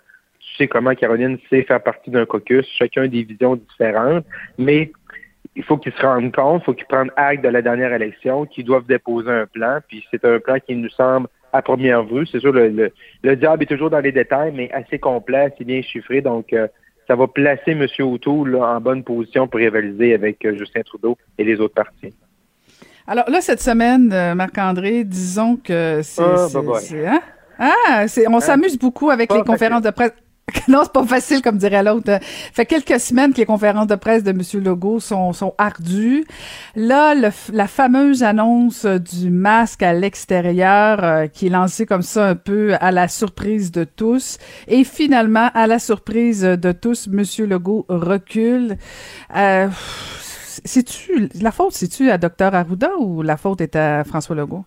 [0.59, 4.25] Sais comment Caroline sait faire partie d'un caucus, chacun a des visions différentes,
[4.57, 4.91] mais
[5.55, 8.45] il faut qu'ils se rendent compte, il faut qu'ils prennent acte de la dernière élection,
[8.45, 12.27] qu'ils doivent déposer un plan, puis c'est un plan qui nous semble à première vue.
[12.27, 12.91] C'est sûr, le,
[13.23, 16.67] le, diable est toujours dans les détails, mais assez complet, assez bien chiffré, donc euh,
[17.07, 17.87] ça va placer M.
[17.99, 22.13] O'Toole en bonne position pour rivaliser avec euh, Justin Trudeau et les autres partis.
[23.07, 26.21] Alors là, cette semaine, euh, Marc-André, disons que c'est...
[26.21, 26.47] Ah,
[27.07, 27.21] hein?
[27.59, 28.39] ah on hein?
[28.39, 30.13] s'amuse beaucoup avec les conférences de presse.
[30.67, 32.19] non, c'est pas facile, comme dirait l'autre.
[32.53, 34.41] Fait quelques semaines que les conférences de presse de M.
[34.63, 36.25] Legault sont, sont ardues.
[36.75, 42.35] Là, la fameuse annonce du masque à l'extérieur, euh, qui est lancée comme ça un
[42.35, 44.37] peu à la surprise de tous.
[44.67, 47.23] Et finalement, à la surprise de tous, M.
[47.47, 48.77] Legault recule.
[49.35, 49.67] Euh,
[50.65, 52.53] c'est-tu, la faute, c'est-tu à Dr.
[52.53, 54.65] Arruda ou la faute est à François Legault?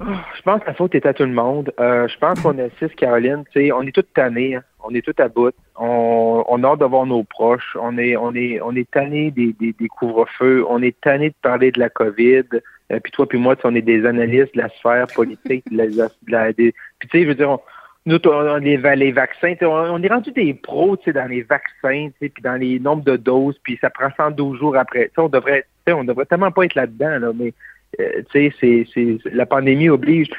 [0.00, 1.72] Je pense que la faute est à tout le monde.
[1.78, 4.62] Euh, je pense qu'on assiste, Caroline, on est tous tannés, hein.
[4.82, 5.54] on est tous à bout.
[5.76, 7.76] On, on a hâte de voir nos proches.
[7.80, 10.64] On est, on est, on est tanné des, des, des couvre-feux.
[10.68, 12.44] On est tanné de parler de la COVID.
[12.90, 16.52] Euh, puis toi, puis moi, on est des analystes de la sphère politique, de la,
[16.52, 17.60] des, puis tu sais, je veux dire, on,
[18.06, 22.56] nous, on, les, les vaccins, on, est rendu des pros, dans les vaccins, puis dans
[22.56, 25.10] les nombres de doses, puis ça prend 112 jours après.
[25.18, 27.52] on devrait, on devrait tellement pas être là-dedans, là, mais
[27.98, 30.30] euh, tu sais, c'est, la pandémie oblige.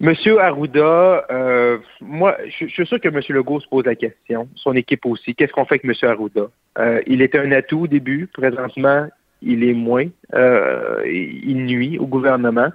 [0.00, 3.20] Monsieur Arruda, euh, moi, je, suis sûr que M.
[3.28, 5.34] Legault se pose la question, son équipe aussi.
[5.34, 6.10] Qu'est-ce qu'on fait avec M.
[6.10, 6.46] Arruda?
[6.78, 8.26] Euh, il était un atout au début.
[8.32, 9.08] Présentement,
[9.42, 10.06] il est moins.
[10.34, 12.70] Euh, il nuit au gouvernement.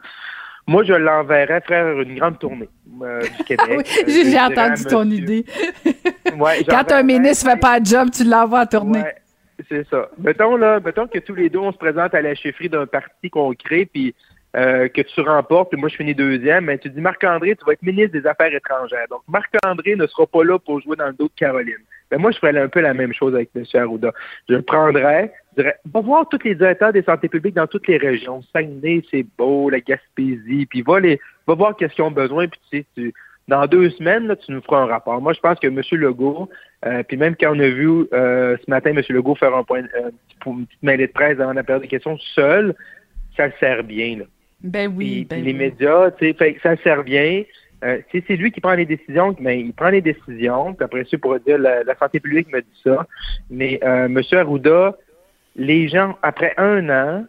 [0.67, 2.69] Moi, je l'enverrais faire une grande tournée
[3.01, 3.87] euh, du Québec.
[4.07, 5.45] J'ai entendu ton idée.
[6.67, 9.03] Quand un ministre ne fait pas de job, tu l'envoies à tourner.
[9.69, 10.09] C'est ça.
[10.17, 13.29] Mettons, là, mettons que tous les deux, on se présente à la chefferie d'un parti
[13.29, 14.13] qu'on crée, puis
[14.55, 17.73] euh, que tu remportes, puis moi je finis deuxième, mais tu dis Marc-André, tu vas
[17.73, 19.05] être ministre des Affaires étrangères.
[19.09, 21.83] Donc Marc-André ne sera pas là pour jouer dans le dos de Caroline.
[22.09, 23.63] Ben, moi, je ferais un peu la même chose avec M.
[23.73, 24.13] Arruda.
[24.47, 27.87] Je le prendrais, je dirais, va voir tous les directeurs des santé publiques dans toutes
[27.87, 28.43] les régions.
[28.53, 32.59] Saguenay, c'est beau, la Gaspésie, puis va, les, va voir qu'est-ce qu'ils ont besoin, puis
[32.71, 33.13] tu sais, tu,
[33.47, 35.21] dans deux semaines, là, tu nous feras un rapport.
[35.21, 35.81] Moi, je pense que M.
[35.91, 36.49] Legault,
[36.85, 39.01] euh, puis même quand on a vu euh, ce matin M.
[39.09, 40.09] Legault faire un point, euh,
[40.45, 42.75] une petite mêlée de presse avant la période de questions seul,
[43.37, 44.19] ça sert bien.
[44.19, 44.25] Là.
[44.61, 45.27] Ben oui.
[45.29, 45.57] ben les oui.
[45.57, 47.43] médias, tu sais, ça sert bien.
[47.83, 51.17] Euh, c'est lui qui prend les décisions, ben, il prend les décisions, puis après ça,
[51.17, 53.05] pour dire la, la, santé publique me dit ça.
[53.49, 54.21] Mais euh, M.
[54.31, 54.95] Arruda,
[55.55, 57.25] les gens, après un an,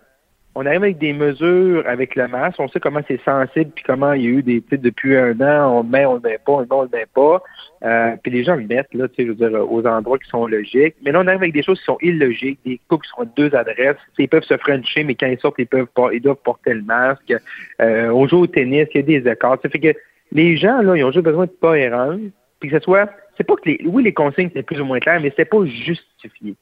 [0.59, 4.15] on arrive avec des mesures avec le masque, on sait comment c'est sensible, puis comment
[4.15, 6.39] il y a eu des titres depuis un an, on le met, on le met
[6.39, 7.43] pas, on le met, on le met pas.
[7.85, 10.31] Euh, puis les gens le mettent, là, tu sais, je veux dire, aux endroits qui
[10.31, 10.95] sont logiques.
[11.03, 13.55] Mais là, on arrive avec des choses qui sont illogiques, des couples qui sont deux
[13.55, 13.99] adresses.
[14.19, 16.83] Ils peuvent se frencher, mais quand ils sortent, ils peuvent pas, ils doivent porter le
[16.83, 17.35] masque.
[17.83, 19.59] Euh, on joue au tennis, il y a des écarts.
[19.61, 19.95] Ça fait que
[20.33, 22.17] les gens, là, ils ont juste besoin de pas erreur,
[22.61, 25.01] puis que ce soit, c'est pas que les, oui, les consignes étaient plus ou moins
[25.01, 26.55] claires, mais c'est pas justifié.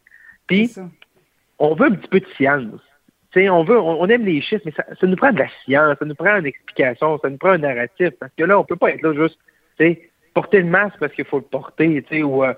[0.49, 0.75] Puis,
[1.61, 2.81] on veut un petit peu de science.
[3.37, 6.15] On veut, on, aime les chiffres, mais ça, nous prend de la science, ça nous
[6.15, 9.03] prend une explication, ça nous prend un narratif, parce que là, on peut pas être
[9.03, 9.39] là juste,
[10.35, 12.55] porter le masque parce qu'il faut le porter, ou euh,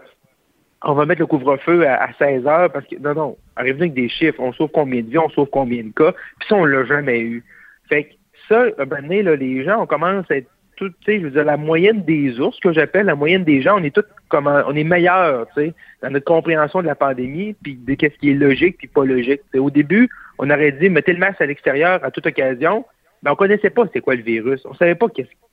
[0.82, 3.94] on va mettre le couvre-feu à, à, 16 heures parce que, non, non, arrive avec
[3.94, 6.64] des chiffres, on sauve combien de vies, on sauve combien de cas, puis ça, on
[6.64, 7.44] l'a jamais eu.
[7.88, 8.14] Fait que
[8.48, 11.24] ça, un moment donné, là, les gens, on commence à être tout, tu sais, je
[11.24, 14.04] veux dire, la moyenne des ours, que j'appelle la moyenne des gens, on est tous
[14.28, 18.16] comme, on est meilleurs, tu sais, dans notre compréhension de la pandémie, puis de qu'est-ce
[18.18, 19.40] qui est logique puis pas logique.
[19.54, 20.08] Au début,
[20.38, 22.84] on aurait dit, mettez le masque à l'extérieur à toute occasion,
[23.22, 24.64] mais on connaissait pas c'est quoi le virus.
[24.66, 25.06] On savait pas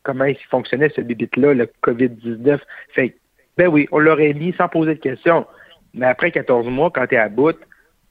[0.03, 2.59] comment il fonctionnait ce bibite-là, le COVID-19.
[2.93, 3.15] Fait
[3.57, 5.45] ben oui, on l'aurait mis sans poser de questions.
[5.93, 7.57] Mais après 14 mois, quand tu es à bout,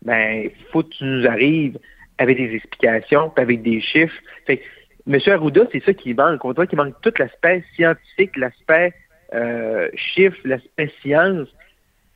[0.03, 1.79] ben, faut que tu nous arrives
[2.19, 4.15] avec des explications, avec des chiffres.
[4.47, 4.63] Fait que,
[5.09, 5.19] M.
[5.27, 6.45] Arruda, c'est ça qui manque.
[6.45, 8.95] On voit qu'il manque tout l'aspect scientifique, l'aspect
[9.35, 11.49] euh, chiffre, l'aspect science.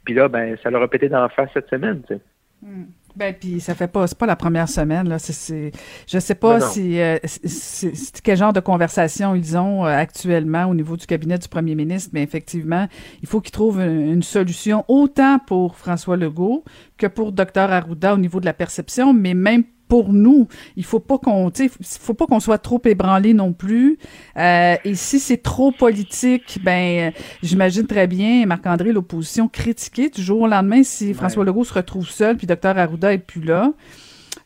[0.04, 2.20] Puis là, ben, ça l'a pété d'en face cette semaine, tu sais.
[2.62, 2.84] Mm.
[3.16, 5.72] Ben puis ça fait pas c'est pas la première semaine là, c'est c'est
[6.06, 10.74] je sais pas si euh, c'est quel genre de conversation ils ont euh, actuellement au
[10.74, 12.88] niveau du cabinet du premier ministre, mais effectivement,
[13.22, 16.64] il faut qu'ils trouvent une, une, solution autant pour François Legault
[16.98, 21.00] que pour docteur Arruda au niveau de la perception, mais même pour nous, il faut
[21.00, 21.70] pas qu'on, tu
[22.00, 23.98] faut pas qu'on soit trop ébranlé non plus.
[24.36, 30.42] Euh, et si c'est trop politique, ben, j'imagine très bien Marc-André l'opposition critiquer du jour
[30.42, 31.14] au lendemain si ouais.
[31.14, 33.72] François Legault se retrouve seul puis Dr Arruda est plus là.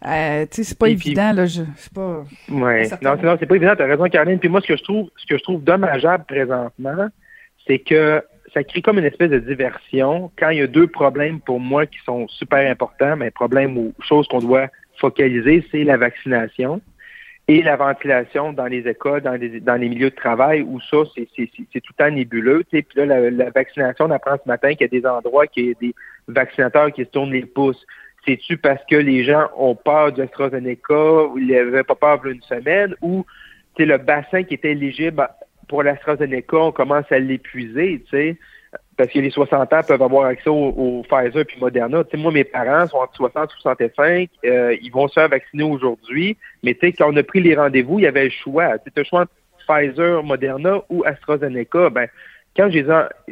[0.06, 2.24] Euh, c'est pas et évident, puis, là, je sais pas.
[2.48, 2.88] Ouais.
[3.02, 4.38] Non, non c'est pas évident, t'as raison, Caroline.
[4.38, 7.08] Puis moi, ce que je trouve, ce que je trouve dommageable présentement,
[7.66, 8.22] c'est que
[8.54, 11.86] ça crée comme une espèce de diversion quand il y a deux problèmes pour moi
[11.86, 14.68] qui sont super importants, mais problèmes ou choses qu'on doit
[15.00, 16.80] focaliser, c'est la vaccination
[17.48, 20.98] et la ventilation dans les écoles, dans les, dans les milieux de travail où ça,
[21.16, 22.62] c'est tout le temps nébuleux.
[22.70, 22.82] Tu sais.
[22.82, 25.70] Puis là, la, vaccination, on apprend ce matin qu'il y a des endroits qu'il y
[25.70, 25.94] a des
[26.28, 27.84] vaccinateurs qui se tournent les pouces.
[28.24, 32.42] C'est-tu parce que les gens ont peur du AstraZeneca ou ils n'avaient pas peur une
[32.42, 33.24] semaine ou
[33.76, 35.26] c'est le bassin qui était éligible
[35.70, 38.36] pour l'AstraZeneca, on commence à l'épuiser, tu sais?
[39.00, 42.02] Parce que les 60 ans peuvent avoir accès au, Pfizer puis Moderna.
[42.18, 46.36] Moi, mes parents sont entre 60 et 65, euh, ils vont se faire vacciner aujourd'hui,
[46.62, 48.76] mais tu sais, quand on a pris les rendez-vous, il y avait le choix.
[48.78, 49.32] Tu le choix entre
[49.66, 51.88] Pfizer, Moderna ou AstraZeneca.
[51.88, 52.08] Ben,
[52.54, 52.84] quand j'ai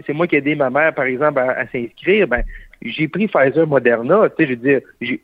[0.06, 2.42] c'est moi qui ai aidé ma mère, par exemple, à, s'inscrire, ben,
[2.80, 4.30] j'ai pris Pfizer, Moderna.
[4.30, 5.18] Tu sais, je veux dire,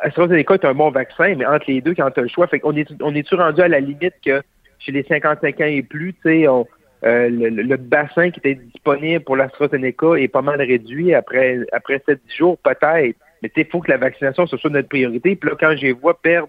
[0.00, 2.60] AstraZeneca est un bon vaccin, mais entre les deux, quand tu as le choix, fait
[2.64, 4.42] on est-tu rendu à la limite que
[4.78, 6.66] chez les 55 ans et plus, tu sais, on
[7.04, 12.02] euh, le, le, bassin qui était disponible pour l'AstraZeneca est pas mal réduit après après
[12.06, 13.16] 7 jours, peut-être.
[13.42, 15.36] Mais il faut que la vaccination ce soit notre priorité.
[15.36, 16.48] Puis là, quand je les vois perdre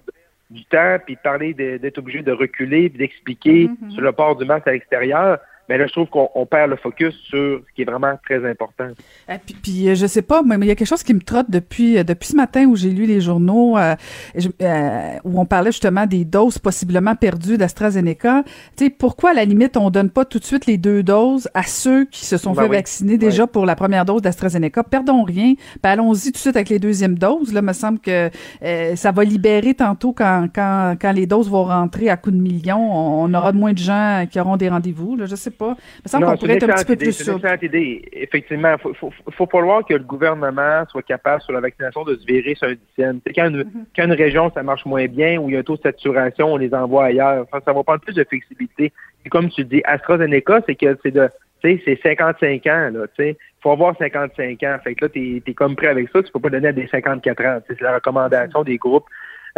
[0.49, 3.91] du temps, puis parler d'être obligé de reculer, puis d'expliquer mm -hmm.
[3.91, 7.13] sur le port du masque à l'extérieur, mais là, je trouve qu'on perd le focus
[7.15, 8.87] sur ce qui est vraiment très important.
[9.29, 11.49] Et puis, puis je sais pas, mais il y a quelque chose qui me trotte
[11.49, 13.95] depuis depuis ce matin où j'ai lu les journaux euh,
[14.35, 18.43] je, euh, où on parlait justement des doses possiblement perdues d'AstraZeneca.
[18.77, 21.49] Tu sais, pourquoi à la limite on donne pas tout de suite les deux doses
[21.53, 22.75] à ceux qui se sont ben fait oui.
[22.77, 23.49] vacciner déjà oui.
[23.51, 24.83] pour la première dose d'AstraZeneca?
[24.83, 27.53] Perdons rien, ben allons-y tout de suite avec les deuxièmes doses.
[27.53, 28.29] Là, me semble que
[28.63, 32.41] euh, ça va libérer tantôt quand quand quand les doses vont rentrer à coups de
[32.41, 35.15] millions, on, on aura de moins de gens qui auront des rendez-vous.
[35.15, 35.75] Là, je sais pas.
[35.77, 37.11] Il me semble qu'on pourrait être un petit peu plus.
[37.11, 38.09] C'est une idée.
[38.13, 42.25] Effectivement, il faut, faut, falloir que le gouvernement soit capable, sur la vaccination, de se
[42.25, 43.19] virer sur un dixième.
[43.35, 43.85] Quand, une, mm-hmm.
[43.95, 46.53] quand une région, ça marche moins bien, ou il y a un taux de saturation,
[46.53, 47.45] on les envoie ailleurs.
[47.51, 48.93] ça va prendre plus de flexibilité.
[49.25, 51.29] Et comme tu dis, AstraZeneca, c'est que c'est de
[51.63, 53.37] tu sais, c'est 55 ans, là, tu sais.
[53.61, 54.77] Faut avoir 55 ans.
[54.83, 56.87] Fait que là, t'es es comme prêt avec ça, tu peux pas donner à des
[56.87, 57.59] 54 ans.
[57.67, 59.07] C'est la recommandation des groupes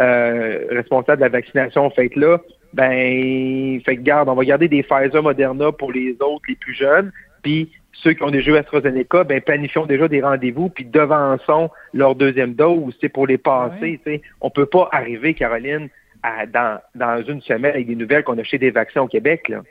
[0.00, 1.90] euh, responsables de la vaccination.
[1.90, 2.38] Fait que là,
[2.72, 6.74] ben, fait que garde, on va garder des Pfizer Moderna pour les autres, les plus
[6.74, 7.12] jeunes,
[7.42, 12.14] puis ceux qui ont des jeux AstraZeneca, ben, planifions déjà des rendez-vous, puis devançons leur
[12.14, 14.22] deuxième dose, c'est pour les passer, tu sais.
[14.40, 15.88] On peut pas arriver, Caroline,
[16.22, 19.48] à, dans, dans une semaine avec des nouvelles qu'on a chez des vaccins au Québec,
[19.48, 19.62] là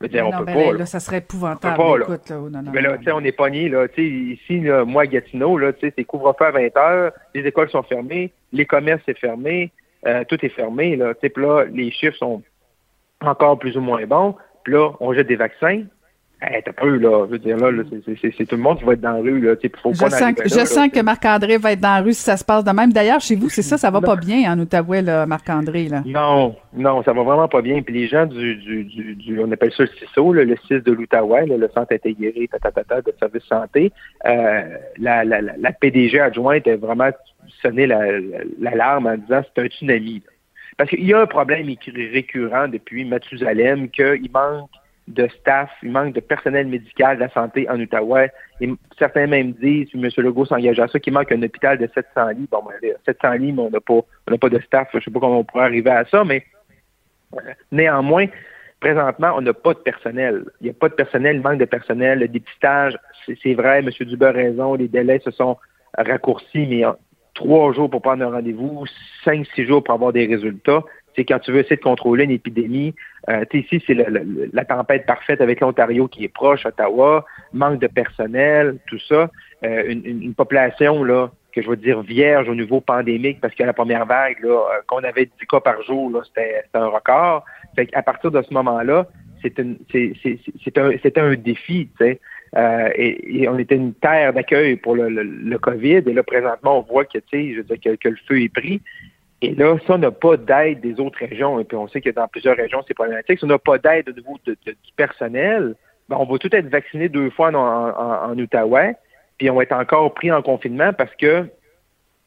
[0.00, 0.72] on peut pas.
[0.72, 2.02] Là, ça serait épouvantable.
[2.02, 2.62] Écoute, là.
[2.72, 3.68] mais là, on est pogné.
[3.68, 8.32] Là, ici, là, moi, Gatineau, là, c'est couvre-feu à 20 heures, les écoles sont fermées,
[8.52, 9.70] les commerces sont fermés,
[10.06, 10.96] euh, tout est fermé.
[10.96, 12.42] Là, puis là, les chiffres sont
[13.20, 14.36] encore plus ou moins bons.
[14.64, 15.82] Puis là, on jette des vaccins.
[16.40, 17.26] Hey, t'as peu, là.
[17.26, 19.56] Je veux dire, là, c'est tout le monde qui va être dans la rue, là.
[19.82, 22.36] Faut je sens, que, je sens que Marc-André va être dans la rue si ça
[22.36, 22.92] se passe de même.
[22.92, 26.02] D'ailleurs, chez vous, c'est ça, ça va pas bien en Outaouais, là, Marc-André, là?
[26.06, 27.82] Non, non, ça va vraiment pas bien.
[27.82, 28.84] Puis les gens du, du,
[29.16, 33.14] du, on appelle ça le CISO, le 6 de l'Outaouais, le Centre intégré, ta, de
[33.18, 33.92] service santé,
[34.24, 34.62] euh,
[34.96, 37.10] la, la, la, PDG adjointe a vraiment
[37.62, 40.22] sonné l'alarme la, en disant c'est un tsunami.
[40.76, 44.70] Parce qu'il y a un problème récurrent depuis Mathusalem qu'il manque
[45.08, 48.30] de staff, il manque de personnel médical de la santé en Outaouais.
[48.60, 48.68] Et
[48.98, 50.08] certains même disent, M.
[50.18, 52.48] Legault s'engage à ça, qu'il manque un hôpital de 700 lits.
[52.50, 54.00] Bon, ben, 700 lits, mais on n'a pas,
[54.38, 54.88] pas de staff.
[54.92, 56.44] Je ne sais pas comment on pourrait arriver à ça, mais
[57.34, 57.40] euh,
[57.72, 58.26] néanmoins,
[58.80, 60.44] présentement, on n'a pas de personnel.
[60.60, 62.20] Il n'y a pas de personnel, il manque de personnel.
[62.20, 62.96] Le dépistage,
[63.26, 63.90] c'est vrai, M.
[64.06, 65.56] Dubert a raison, les délais se sont
[65.96, 66.84] raccourcis, mais
[67.38, 68.84] trois jours pour prendre un rendez-vous,
[69.24, 70.82] cinq, six jours pour avoir des résultats
[71.18, 72.94] c'est quand tu veux essayer de contrôler une épidémie,
[73.28, 73.94] euh, ici, c'est
[74.52, 79.28] la tempête parfaite avec l'Ontario qui est proche, Ottawa, manque de personnel, tout ça.
[79.64, 83.72] Euh, une, population là, que je veux dire vierge au niveau pandémique, parce que la
[83.72, 87.44] première vague, là, euh, qu'on avait 10 cas par jour, là, c'était, un record.
[87.74, 89.08] Fait à partir de ce moment-là,
[89.42, 89.74] c'est, un,
[91.16, 91.88] un défi.
[92.56, 96.02] Euh, et, on était une terre d'accueil pour le, COVID.
[96.06, 98.80] Et là, présentement, on voit que, je dire, que, le feu est pris.
[99.40, 102.26] Et là, on n'a pas d'aide des autres régions, et puis on sait que dans
[102.26, 105.76] plusieurs régions, c'est problématique, si on n'a pas d'aide au niveau du personnel,
[106.08, 108.96] ben, on va tout être vacciné deux fois en, Outaouais,
[109.36, 111.46] puis on va être encore pris en confinement parce que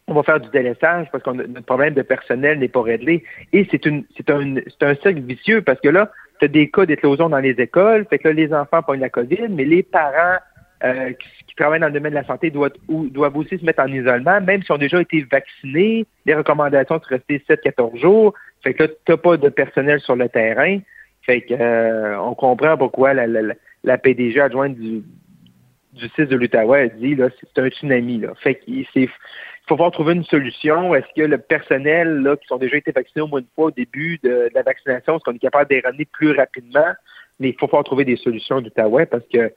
[0.07, 3.23] on va faire du délaissage parce que notre problème de personnel n'est pas réglé.
[3.53, 6.11] Et c'est une c'est un c'est un cercle vicieux parce que là,
[6.47, 9.65] des cas d'éclosion dans les écoles, fait que là, les enfants pognent la COVID, mais
[9.65, 10.37] les parents
[10.83, 11.11] euh,
[11.47, 14.63] qui, travaillent dans le domaine de la santé doivent, aussi se mettre en isolement, même
[14.63, 16.05] s'ils ont déjà été vaccinés.
[16.25, 18.33] Les recommandations sont rester 7-14 jours.
[18.63, 20.79] Fait que là, tu n'as pas de personnel sur le terrain.
[21.23, 25.03] Fait que euh, on comprend pourquoi la, PDG adjointe du,
[25.93, 28.19] du 6 de l'Outaouais a dit là, c'est un tsunami.
[28.19, 28.33] Là.
[28.41, 28.59] Fait
[29.61, 30.95] qu'il faut pouvoir trouver une solution.
[30.95, 33.71] Est-ce que le personnel là, qui sont déjà été vaccinés au moins une fois au
[33.71, 36.93] début de, la vaccination, est-ce qu'on est capable de les ramener plus rapidement?
[37.39, 39.53] Mais il faut pouvoir trouver des solutions d'Outaouais parce que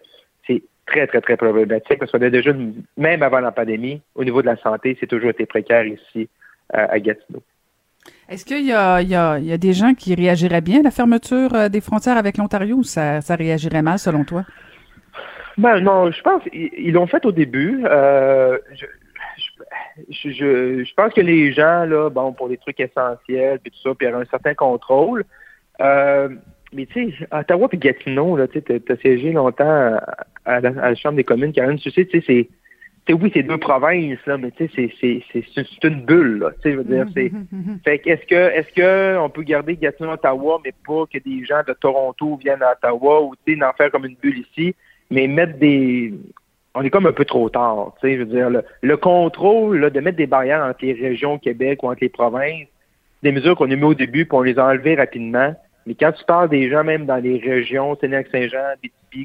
[0.46, 2.52] c'est très, très, très problématique parce qu'on a déjà,
[2.96, 6.28] même avant la pandémie, au niveau de la santé, c'est toujours été précaire ici
[6.74, 7.42] euh, à Gatineau.
[8.28, 12.18] Est-ce qu'il y, a, des gens qui réagiraient bien à la fermeture euh, des frontières
[12.18, 14.44] avec l'Ontario ou ça, réagirait mal selon toi?
[15.56, 17.84] Ben non, je pense ils l'ont fait au début.
[17.84, 18.86] Euh, je,
[20.08, 24.06] je, pense que les gens, là, bon, pour les trucs essentiels, puis tout ça, puis
[24.06, 25.24] il y a un certain contrôle.
[25.78, 29.98] mais tu sais, Ottawa et Gatineau, là, tu as siégé longtemps
[30.44, 32.48] à la, Chambre des communes, Karen, tu sais, c'est
[33.12, 36.76] oui, c'est deux provinces, là, mais tu sais, c'est une bulle, là, tu sais, je
[36.78, 37.30] veux dire, c'est...
[37.84, 41.60] Fait est-ce que, est-ce que on peut garder Gatineau, Ottawa, mais pas que des gens
[41.66, 44.74] de Toronto viennent à Ottawa, ou, tu sais, d'en faire comme une bulle ici,
[45.10, 46.14] mais mettre des...
[46.74, 48.50] On est comme un peu trop tard, je veux dire,
[48.82, 52.66] le, contrôle, là, de mettre des barrières entre les régions Québec ou entre les provinces,
[53.22, 55.54] des mesures qu'on a mis au début, puis on les a enlevées rapidement,
[55.86, 58.74] mais quand tu parles des gens, même dans les régions, Sénégal-Saint-Jean,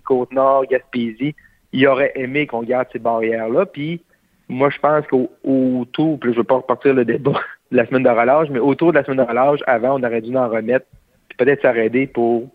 [0.06, 1.36] Côte-Nord, Gaspésie,
[1.72, 3.66] il aurait aimé qu'on garde ces barrières-là.
[3.66, 4.02] Puis
[4.48, 7.40] moi, je pense qu'autour, puis je ne veux pas repartir le débat
[7.72, 10.22] de la semaine de relâche, mais autour de la semaine de relâche, avant, on aurait
[10.22, 10.86] dû en remettre,
[11.28, 12.50] puis peut-être s'arrêter pour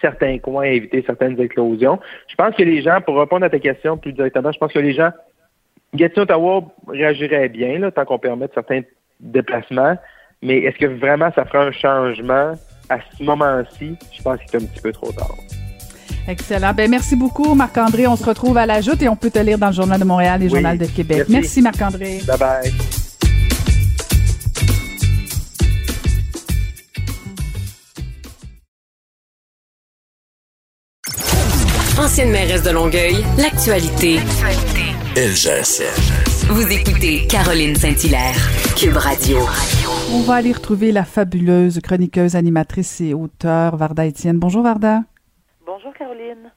[0.00, 1.98] certains coins, éviter certaines éclosions.
[2.28, 4.78] Je pense que les gens, pour répondre à ta question plus directement, je pense que
[4.78, 5.10] les gens,
[5.94, 8.82] Gatineau, Ottawa réagirait bien, là, tant qu'on permet certains
[9.20, 9.96] déplacements,
[10.42, 12.52] mais est-ce que vraiment ça fera un changement
[12.88, 13.96] à ce moment-ci?
[14.16, 15.34] Je pense que c'est un petit peu trop tard.
[16.28, 16.74] Excellent.
[16.74, 18.06] Ben, merci beaucoup, Marc-André.
[18.06, 20.04] On se retrouve à la joute et on peut te lire dans le Journal de
[20.04, 21.24] Montréal et le Journal de Québec.
[21.28, 22.18] Merci, Marc-André.
[22.26, 23.07] Bye bye.
[32.08, 34.16] Ancienne mairesse de Longueuil, l'actualité.
[36.48, 38.34] Vous écoutez Caroline Saint-Hilaire,
[38.74, 39.36] Cube Radio.
[40.14, 44.38] On va aller retrouver la fabuleuse chroniqueuse, animatrice et auteure Varda Étienne.
[44.38, 45.02] Bonjour Varda.
[45.66, 46.50] Bonjour Caroline.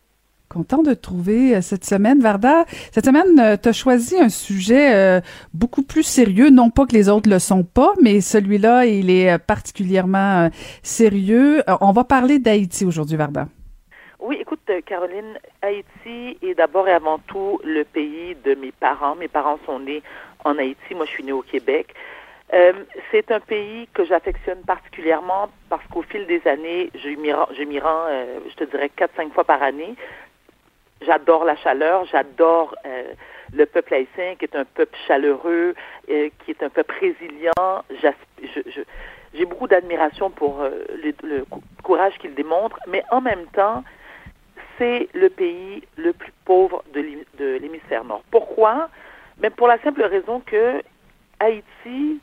[0.47, 2.63] Content de te trouver euh, cette semaine, Varda.
[2.93, 5.19] Cette semaine, tu as choisi un sujet euh,
[5.53, 6.49] beaucoup plus sérieux.
[6.49, 10.49] Non pas que les autres le sont pas, mais celui-là, il est euh, particulièrement
[10.81, 11.61] sérieux.
[11.81, 13.47] on va parler d'Haïti aujourd'hui, Varda.
[14.21, 19.15] Oui, écoute, Caroline, Haïti est d'abord et avant tout le pays de mes parents.
[19.15, 20.03] Mes parents sont nés
[20.45, 20.93] en Haïti.
[20.93, 21.93] Moi, je suis née au Québec.
[23.11, 27.63] c'est un pays que j'affectionne particulièrement parce qu'au fil des années, je m'y rends, je,
[28.49, 29.95] je te dirais, quatre, cinq fois par année.
[31.01, 33.13] J'adore la chaleur, j'adore euh,
[33.53, 35.73] le peuple haïtien qui est un peuple chaleureux,
[36.09, 37.83] euh, qui est un peuple résilient.
[39.33, 40.85] J'ai beaucoup d'admiration pour euh,
[41.23, 41.43] le,
[41.81, 43.83] courage qu'il démontre, mais en même temps,
[44.81, 48.23] c'est le pays le plus pauvre de l'hémisphère nord.
[48.31, 48.89] Pourquoi?
[49.39, 50.81] Même pour la simple raison que
[51.39, 52.19] Haïti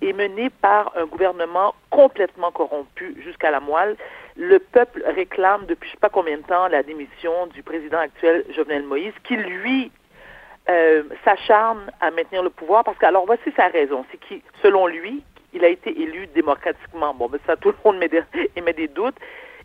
[0.00, 3.96] est mené par un gouvernement complètement corrompu jusqu'à la moelle
[4.36, 7.98] le peuple réclame depuis je ne sais pas combien de temps la démission du président
[7.98, 9.92] actuel Jovenel Moïse, qui lui
[10.70, 14.86] euh, s'acharne à maintenir le pouvoir parce que alors voici sa raison, c'est que selon
[14.86, 15.22] lui,
[15.52, 17.12] il a été élu démocratiquement.
[17.12, 18.22] Bon, mais ça tout le monde met des,
[18.56, 19.18] émet des doutes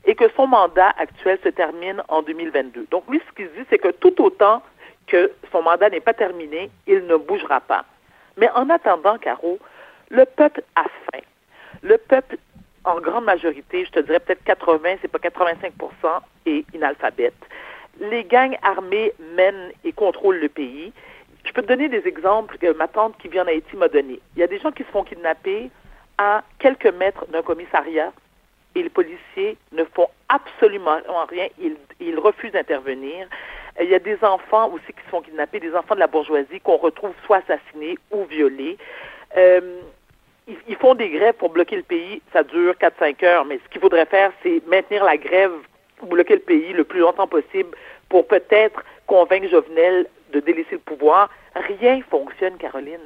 [0.07, 2.87] et que son mandat actuel se termine en 2022.
[2.89, 4.63] Donc lui, ce qu'il dit, c'est que tout autant
[5.05, 7.85] que son mandat n'est pas terminé, il ne bougera pas.
[8.37, 9.59] Mais en attendant, Caro,
[10.09, 11.23] le peuple a faim.
[11.81, 12.37] Le peuple
[12.85, 15.73] en grande majorité, je te dirais peut-être 80, c'est pas 85
[16.45, 17.35] est inalphabète.
[17.99, 20.93] Les gangs armés mènent et contrôlent le pays.
[21.43, 24.21] Je peux te donner des exemples que ma tante qui vient en Haïti m'a donné.
[24.35, 25.69] Il y a des gens qui se font kidnapper
[26.17, 28.13] à quelques mètres d'un commissariat
[28.77, 30.99] et les policiers ne font absolument
[31.29, 31.47] rien.
[31.59, 33.27] Ils, refusent d'intervenir.
[33.81, 36.59] Il y a des enfants aussi qui se font kidnapper, des enfants de la bourgeoisie
[36.61, 38.77] qu'on retrouve soit assassinés ou violés.
[39.35, 39.81] Euh,
[40.67, 43.81] ils, font des grèves pour bloquer le pays, ça dure 4-5 heures, mais ce qu'il
[43.81, 45.51] faudrait faire, c'est maintenir la grève,
[46.03, 47.75] bloquer le pays le plus longtemps possible
[48.09, 51.29] pour peut-être convaincre Jovenel de délaisser le pouvoir.
[51.55, 53.01] Rien fonctionne, Caroline.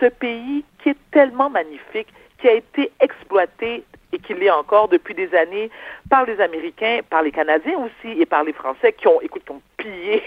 [0.00, 2.08] Ce pays qui est tellement magnifique,
[2.40, 5.70] qui a été exploité et qui l'est encore depuis des années
[6.08, 9.52] par les Américains, par les Canadiens aussi et par les Français qui ont, écoute, qui
[9.52, 10.22] ont pillé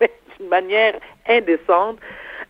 [0.00, 0.94] d'une manière
[1.28, 1.98] indécente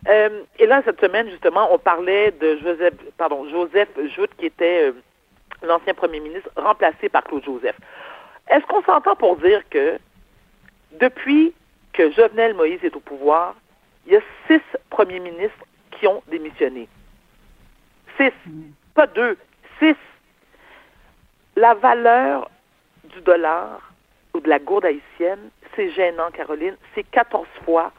[0.07, 4.89] euh, et là, cette semaine, justement, on parlait de Joseph, pardon, Joseph Joute, qui était
[4.89, 4.93] euh,
[5.63, 7.75] l'ancien premier ministre, remplacé par Claude Joseph.
[8.49, 9.99] Est-ce qu'on s'entend pour dire que
[10.99, 11.53] depuis
[11.93, 13.55] que Jovenel Moïse est au pouvoir,
[14.05, 16.87] il y a six premiers ministres qui ont démissionné?
[18.17, 18.31] Six.
[18.93, 19.37] Pas deux.
[19.79, 19.95] Six.
[21.57, 22.49] La valeur
[23.03, 23.91] du dollar
[24.33, 26.77] ou de la gourde haïtienne, c'est gênant, Caroline.
[26.95, 27.91] C'est 14 fois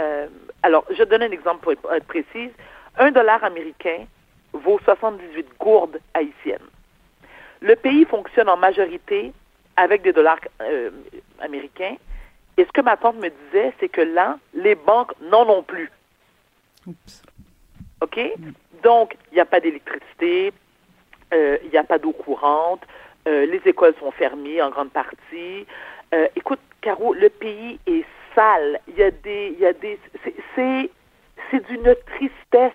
[0.00, 0.28] euh,
[0.62, 2.50] alors, je donne un exemple pour être précise.
[2.96, 4.04] Un dollar américain
[4.52, 6.58] vaut 78 gourdes haïtiennes.
[7.60, 9.32] Le pays fonctionne en majorité
[9.76, 10.90] avec des dollars euh,
[11.40, 11.96] américains.
[12.56, 15.90] Et ce que ma tante me disait, c'est que là, les banques n'en ont plus.
[18.00, 18.18] OK?
[18.82, 20.52] Donc, il n'y a pas d'électricité,
[21.32, 22.82] il n'y a pas d'eau courante,
[23.26, 25.66] les écoles sont fermées en grande partie.
[26.34, 28.04] écoute, Caro, le pays est
[28.34, 28.80] sale.
[28.88, 29.98] Il y a des, il y a des,
[30.54, 30.90] c'est,
[31.50, 32.72] c'est d'une tristesse.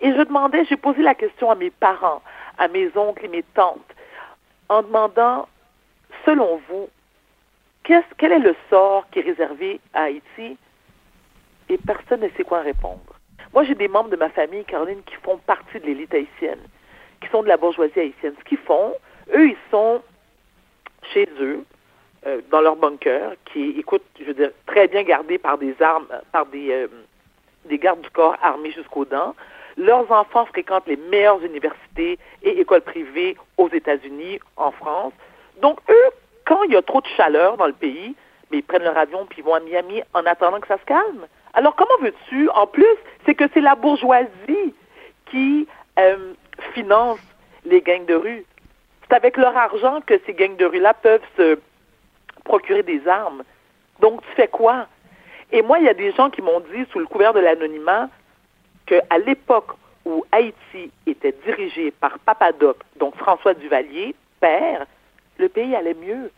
[0.00, 2.22] Et je demandais, j'ai posé la question à mes parents,
[2.58, 3.94] à mes oncles et mes tantes,
[4.68, 5.48] en demandant,
[6.26, 6.88] selon vous,
[7.84, 10.56] quest quel est le sort qui est réservé à Haïti?
[11.68, 13.00] Et personne ne sait quoi répondre.
[13.54, 16.60] Moi, j'ai des membres de ma famille, Caroline, qui font partie de l'élite haïtienne,
[17.22, 18.34] qui sont de la bourgeoisie haïtienne.
[18.38, 18.92] Ce qu'ils font,
[19.34, 20.02] eux, ils sont
[21.14, 21.64] chez eux,
[22.26, 26.06] euh, dans leur bunker, qui écoute, je veux dire, très bien gardés par des armes,
[26.30, 26.88] par des, euh,
[27.64, 29.34] des gardes du corps armés jusqu'aux dents.
[29.76, 35.12] Leurs enfants fréquentent les meilleures universités et écoles privées aux États-Unis, en France.
[35.60, 36.10] Donc, eux,
[36.46, 38.14] quand il y a trop de chaleur dans le pays,
[38.50, 40.84] mais ils prennent leur avion puis ils vont à Miami en attendant que ça se
[40.84, 41.26] calme.
[41.54, 42.48] Alors, comment veux-tu?
[42.50, 44.74] En plus, c'est que c'est la bourgeoisie
[45.26, 45.66] qui
[45.98, 46.34] euh,
[46.74, 47.20] finance
[47.64, 48.44] les gangs de rue.
[49.02, 51.58] C'est avec leur argent que ces gangs de rue-là peuvent se
[52.44, 53.42] procurer des armes.
[54.00, 54.86] Donc, tu fais quoi?
[55.50, 58.08] Et moi, il y a des gens qui m'ont dit, sous le couvert de l'anonymat,
[58.86, 59.72] qu'à l'époque
[60.04, 64.86] où Haïti était dirigé par Papadoc, donc François Duvalier, père,
[65.38, 66.30] le pays allait mieux.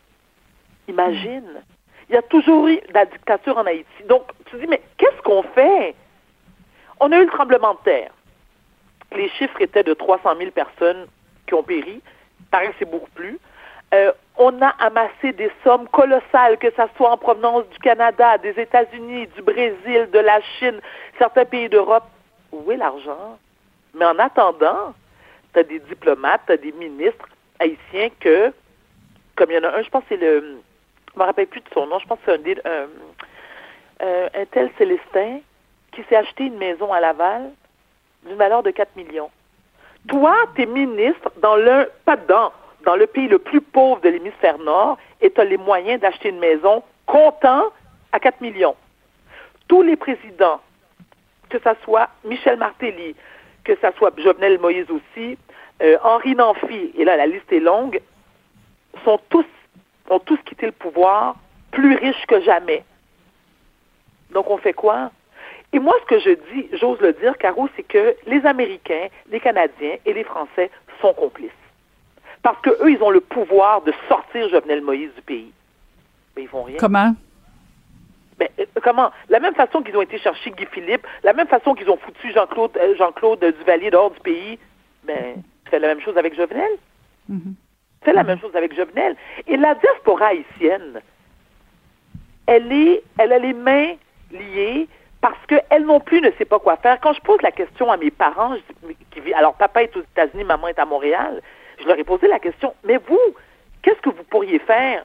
[0.87, 1.63] Imagine.
[2.09, 4.03] Il y a toujours eu de la dictature en Haïti.
[4.07, 5.95] Donc, tu dis, mais qu'est-ce qu'on fait?
[6.99, 8.11] On a eu le tremblement de terre.
[9.13, 11.07] Les chiffres étaient de 300 000 personnes
[11.47, 12.01] qui ont péri.
[12.39, 13.39] Il paraît que c'est beaucoup plus.
[13.93, 18.59] Euh, on a amassé des sommes colossales, que ce soit en provenance du Canada, des
[18.59, 20.79] États-Unis, du Brésil, de la Chine,
[21.17, 22.03] certains pays d'Europe.
[22.51, 23.37] Où est l'argent?
[23.93, 24.93] Mais en attendant,
[25.53, 27.27] tu as des diplomates, tu as des ministres
[27.59, 28.53] haïtiens que,
[29.35, 30.59] comme il y en a un, je pense que c'est le,
[31.13, 32.87] je me rappelle plus de son nom, je pense que c'est un,
[34.01, 35.39] euh, un tel Célestin
[35.93, 37.51] qui s'est acheté une maison à Laval
[38.25, 39.29] d'une valeur de 4 millions.
[40.07, 42.51] Toi, tu es ministre dans l'un, pas dedans,
[42.85, 46.29] dans le pays le plus pauvre de l'hémisphère nord et tu as les moyens d'acheter
[46.29, 47.65] une maison comptant
[48.11, 48.75] à 4 millions.
[49.67, 50.61] Tous les présidents,
[51.49, 53.15] que ce soit Michel Martelly,
[53.63, 55.37] que ce soit Jovenel Moïse aussi,
[55.81, 57.99] euh, Henri Nanfi, et là la liste est longue,
[59.03, 59.45] sont tous,
[60.09, 61.35] ont tous quitté le pouvoir
[61.71, 62.83] plus riches que jamais.
[64.31, 65.11] Donc on fait quoi?
[65.75, 69.41] Et moi, ce que je dis, j'ose le dire, Caro, c'est que les Américains, les
[69.41, 70.71] Canadiens et les Français
[71.01, 71.51] sont complices.
[72.43, 75.51] Parce qu'eux, ils ont le pouvoir de sortir Jovenel Moïse du pays.
[76.33, 76.77] Mais ils font rien.
[76.79, 77.13] Comment?
[78.39, 79.11] Ben, euh, comment?
[79.27, 82.31] La même façon qu'ils ont été chercher Guy Philippe, la même façon qu'ils ont foutu
[82.31, 84.57] Jean-Claude euh, Jean-Claude Duvalier dehors du pays,
[85.03, 86.71] ben, fait la même chose avec Jovenel.
[87.27, 87.53] Mhm.
[88.01, 89.17] Fait la même chose avec Jovenel.
[89.45, 91.01] Et la diaspora haïtienne,
[92.47, 93.95] elle est, elle a les mains
[94.31, 94.87] liées
[95.25, 96.99] parce qu'elle non plus ne sait pas quoi faire.
[97.01, 98.53] Quand je pose la question à mes parents,
[99.35, 101.41] alors papa est aux États-Unis, maman est à Montréal,
[101.81, 103.19] je leur ai posé la question, mais vous,
[103.81, 105.03] qu'est-ce que vous pourriez faire?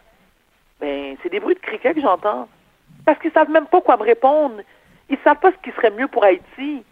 [0.78, 2.48] Ben, c'est des bruits de criquet que j'entends.
[3.06, 4.60] Parce qu'ils savent même pas quoi me répondre.
[5.08, 6.84] Ils savent pas ce qui serait mieux pour Haïti.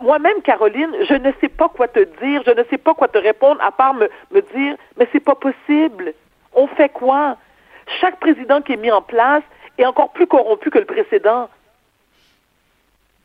[0.00, 3.18] Moi-même, Caroline, je ne sais pas quoi te dire, je ne sais pas quoi te
[3.18, 6.14] répondre, à part me, me dire, mais c'est pas possible.
[6.52, 7.36] On fait quoi?
[8.00, 9.42] Chaque président qui est mis en place
[9.76, 11.48] est encore plus corrompu que le précédent.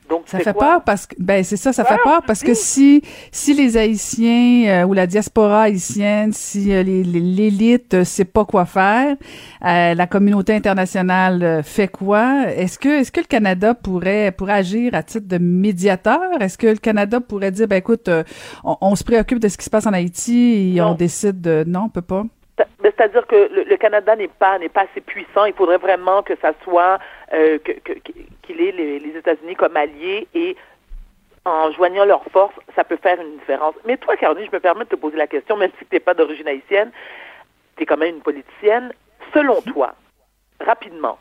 [0.10, 3.04] Donc, ça fait peur parce que ben c'est ça, ça fait peur parce que si
[3.32, 8.66] si les Haïtiens euh, ou la diaspora haïtienne, si euh, l'élite euh, sait pas quoi
[8.66, 9.16] faire,
[9.66, 12.48] euh, la communauté internationale euh, fait quoi?
[12.48, 16.42] Est-ce que est-ce que le Canada pourrait pourrait agir à titre de médiateur?
[16.42, 18.10] Est-ce que le Canada pourrait dire ben écoute,
[18.64, 20.92] on, on, se préoccupe de ce qui se passe en Haïti et non.
[20.92, 22.24] on décide de non, on peut pas?
[22.82, 25.46] C'est-à-dire que le, Canada n'est pas n'est pas assez puissant.
[25.46, 27.00] Il faudrait vraiment que ça soit
[27.34, 27.58] euh,
[28.44, 30.56] qu'il ait les, États-Unis comme alliés et
[31.46, 33.74] en joignant leurs forces, ça peut faire une différence.
[33.86, 36.00] Mais toi, Caroline, je me permets de te poser la question, même si tu n'es
[36.00, 36.92] pas d'origine haïtienne,
[37.76, 38.94] tu es quand même une politicienne.
[39.34, 39.96] Selon toi,
[40.60, 41.18] rapidement,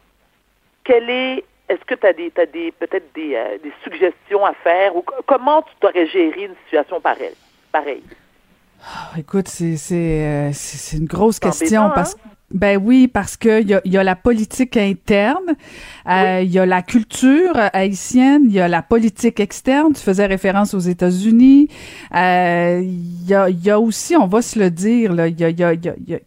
[0.84, 4.55] quelle est est-ce que tu as des, t'as des peut-être des, euh, des suggestions à
[4.55, 7.36] faire ou comment tu t'aurais géré une situation pareille?
[7.70, 8.03] pareille?
[8.80, 12.30] Oh, écoute, c'est c'est une grosse question embêtant, parce que hein?
[12.54, 15.56] ben oui, parce que il y a, y a la politique interne,
[16.08, 19.92] euh, il y a la culture haïtienne, il y a la politique externe.
[19.92, 21.68] Tu faisais référence aux États-Unis.
[22.14, 25.48] Euh, Il y, a, y a aussi, on va se le dire, il y a,
[25.50, 26.20] il y a, il y a- il y a-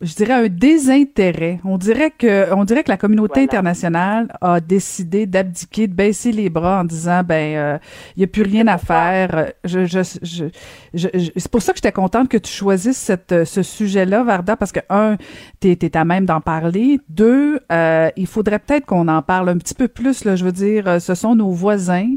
[0.00, 1.60] je dirais un désintérêt.
[1.64, 3.44] On dirait que, on dirait que la communauté Voilà.
[3.44, 7.78] internationale a décidé d'abdiquer, de baisser les bras en disant, ben, euh,
[8.16, 9.52] il y a plus rien à faire.
[9.64, 10.44] Je, je, je,
[10.92, 14.56] je- c'est pour ça que j'étais contente que tu choisisses cette, euh, ce sujet-là, Varda,
[14.56, 15.16] parce que un,
[15.60, 17.00] t'es, t'es à même d'en parler.
[17.08, 20.24] Deux, euh, il faudrait peut-être qu'on en parle un petit peu plus.
[20.24, 22.10] Là, je veux dire, euh, ce sont nos voisins.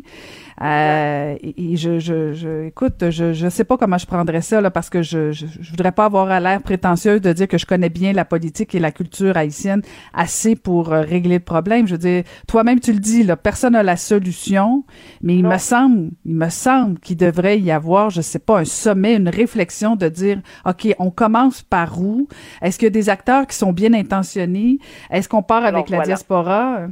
[0.62, 4.60] Euh, et et je, je, je, écoute, je, je sais pas comment je prendrais ça
[4.60, 7.57] là, parce que je, je, je voudrais pas avoir à l'air prétentieuse de dire que
[7.57, 9.82] je connais bien la politique et la culture haïtienne
[10.14, 11.88] assez pour euh, régler le problème.
[11.88, 14.84] Je veux dire, toi-même tu le dis là, personne n'a la solution,
[15.22, 15.51] mais il Non.
[15.51, 19.30] me semble, il me semble qu'il devrait y avoir, je sais pas, un sommet, une
[19.30, 22.28] réflexion de dire, ok, on commence par où?
[22.62, 24.80] Est-ce qu'il y a des acteurs qui sont bien intentionnés?
[25.10, 26.05] Est-ce qu'on part avec la voilà.
[26.07, 26.88] diaspora?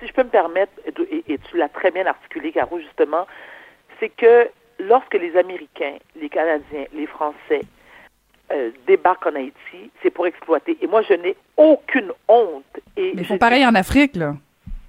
[0.00, 3.26] Si je peux me permettre, et, et tu l'as très bien articulé, Caro, justement,
[4.00, 7.60] c'est que lorsque les Américains, les Canadiens, les Français
[8.52, 10.76] euh, débarquent en Haïti, c'est pour exploiter.
[10.80, 12.64] Et moi, je n'ai aucune honte.
[12.96, 14.34] Et Mais ils font pareil en Afrique là.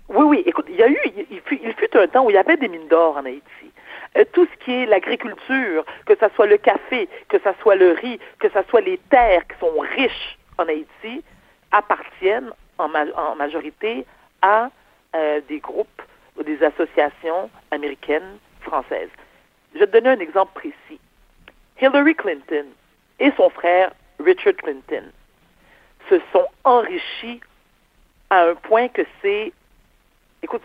[0.10, 0.44] Oui, oui.
[0.46, 2.38] Écoute, il y a eu, il, il fut, il fut un temps où il y
[2.38, 3.72] avait des mines d'or en Haïti.
[4.18, 7.92] Euh, tout ce qui est l'agriculture, que ce soit le café, que ce soit le
[7.92, 11.24] riz, que ce soit les terres qui sont riches en Haïti,
[11.72, 14.06] appartiennent en, ma- en majorité
[14.42, 14.70] à
[15.16, 16.02] euh, des groupes
[16.38, 19.10] ou des associations américaines, françaises.
[19.74, 21.00] Je vais te donner un exemple précis.
[21.82, 22.66] Hillary Clinton
[23.20, 25.04] et son frère Richard Clinton
[26.10, 27.42] se sont enrichis
[28.30, 29.52] à un point que c'est
[30.46, 30.62] Écoute,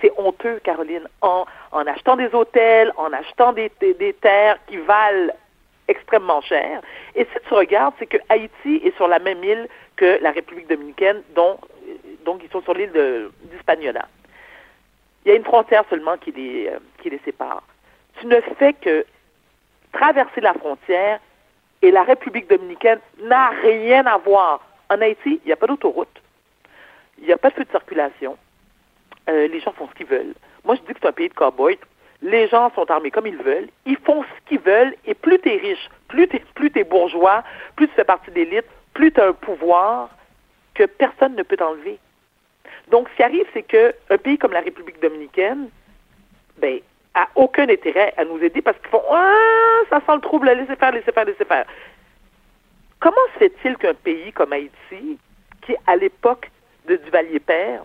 [0.00, 3.70] c'est- honteux, Caroline, en, achetant des hôtels, en achetant des,
[4.22, 5.30] terres qui valent
[5.88, 6.80] extrêmement cher.
[7.14, 10.68] Et si tu regardes, c'est que Haïti est sur la même île que la République
[10.68, 11.58] dominicaine, dont,
[12.24, 12.92] donc ils sont sur l'île
[13.44, 14.06] d'Hispaniola.
[15.24, 17.62] Il y a une frontière seulement qui les, euh, qui les sépare.
[18.20, 19.04] Tu ne fais que
[19.92, 21.20] traverser la frontière
[21.82, 24.60] et la République dominicaine n'a rien à voir.
[24.88, 26.20] En Haïti, il n'y a pas d'autoroute,
[27.18, 28.36] il n'y a pas de feu de circulation.
[29.28, 30.34] Euh, les gens font ce qu'ils veulent.
[30.64, 31.76] Moi, je dis que c'est un pays de cow-boys.
[32.22, 33.68] Les gens sont armés comme ils veulent.
[33.86, 34.94] Ils font ce qu'ils veulent.
[35.06, 37.44] Et plus tu es riche, plus tu es, plus es bourgeois,
[37.76, 40.10] plus tu fais partie de l'élite, plus tu as un pouvoir
[40.74, 41.98] que personne ne peut t'enlever.
[42.90, 45.68] Donc, ce qui arrive, c'est qu'un pays comme la République dominicaine,
[46.58, 46.80] ben,
[47.14, 50.76] a aucun intérêt à nous aider parce qu'ils font Ah, ça sent le trouble, laissez
[50.76, 51.64] faire, laissez faire, laissez faire.
[53.00, 55.18] Comment se fait-il qu'un pays comme Haïti,
[55.62, 56.50] qui à l'époque
[56.86, 57.82] de Duvalier-Père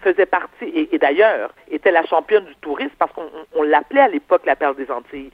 [0.00, 4.56] faisait partie, et, d'ailleurs était la championne du tourisme parce qu'on l'appelait à l'époque la
[4.56, 5.30] perle des Antilles,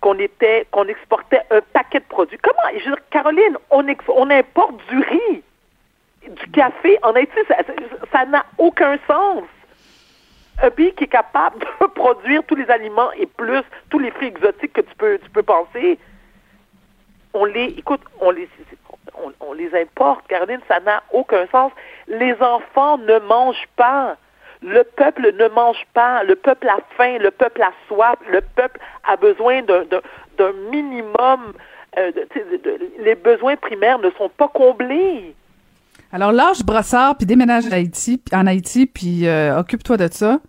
[0.00, 2.38] qu'on était, qu'on exportait un paquet de produits.
[2.42, 5.42] Comment, je veux dire, Caroline, on, on importe du riz,
[6.28, 7.38] du café en Haïti,
[8.12, 9.44] ça n'a aucun sens
[10.62, 14.28] un pays qui est capable de produire tous les aliments et plus tous les fruits
[14.28, 15.98] exotiques que tu peux, tu peux penser,
[17.34, 18.48] on les, écoute, on les,
[19.40, 21.72] on, les importe, Caroline, ça n'a aucun sens.
[22.06, 24.16] Les enfants ne mangent pas.
[24.62, 26.24] Le peuple ne mange pas.
[26.24, 27.18] Le peuple a faim.
[27.18, 28.16] Le peuple a soif.
[28.28, 31.52] Le peuple a besoin d'un minimum.
[31.96, 32.10] Euh,
[32.98, 35.34] les besoins primaires ne sont pas comblés.
[36.10, 40.40] Alors lâche Brassard puis déménage en Haïti, en Haïti puis euh, occupe-toi de ça.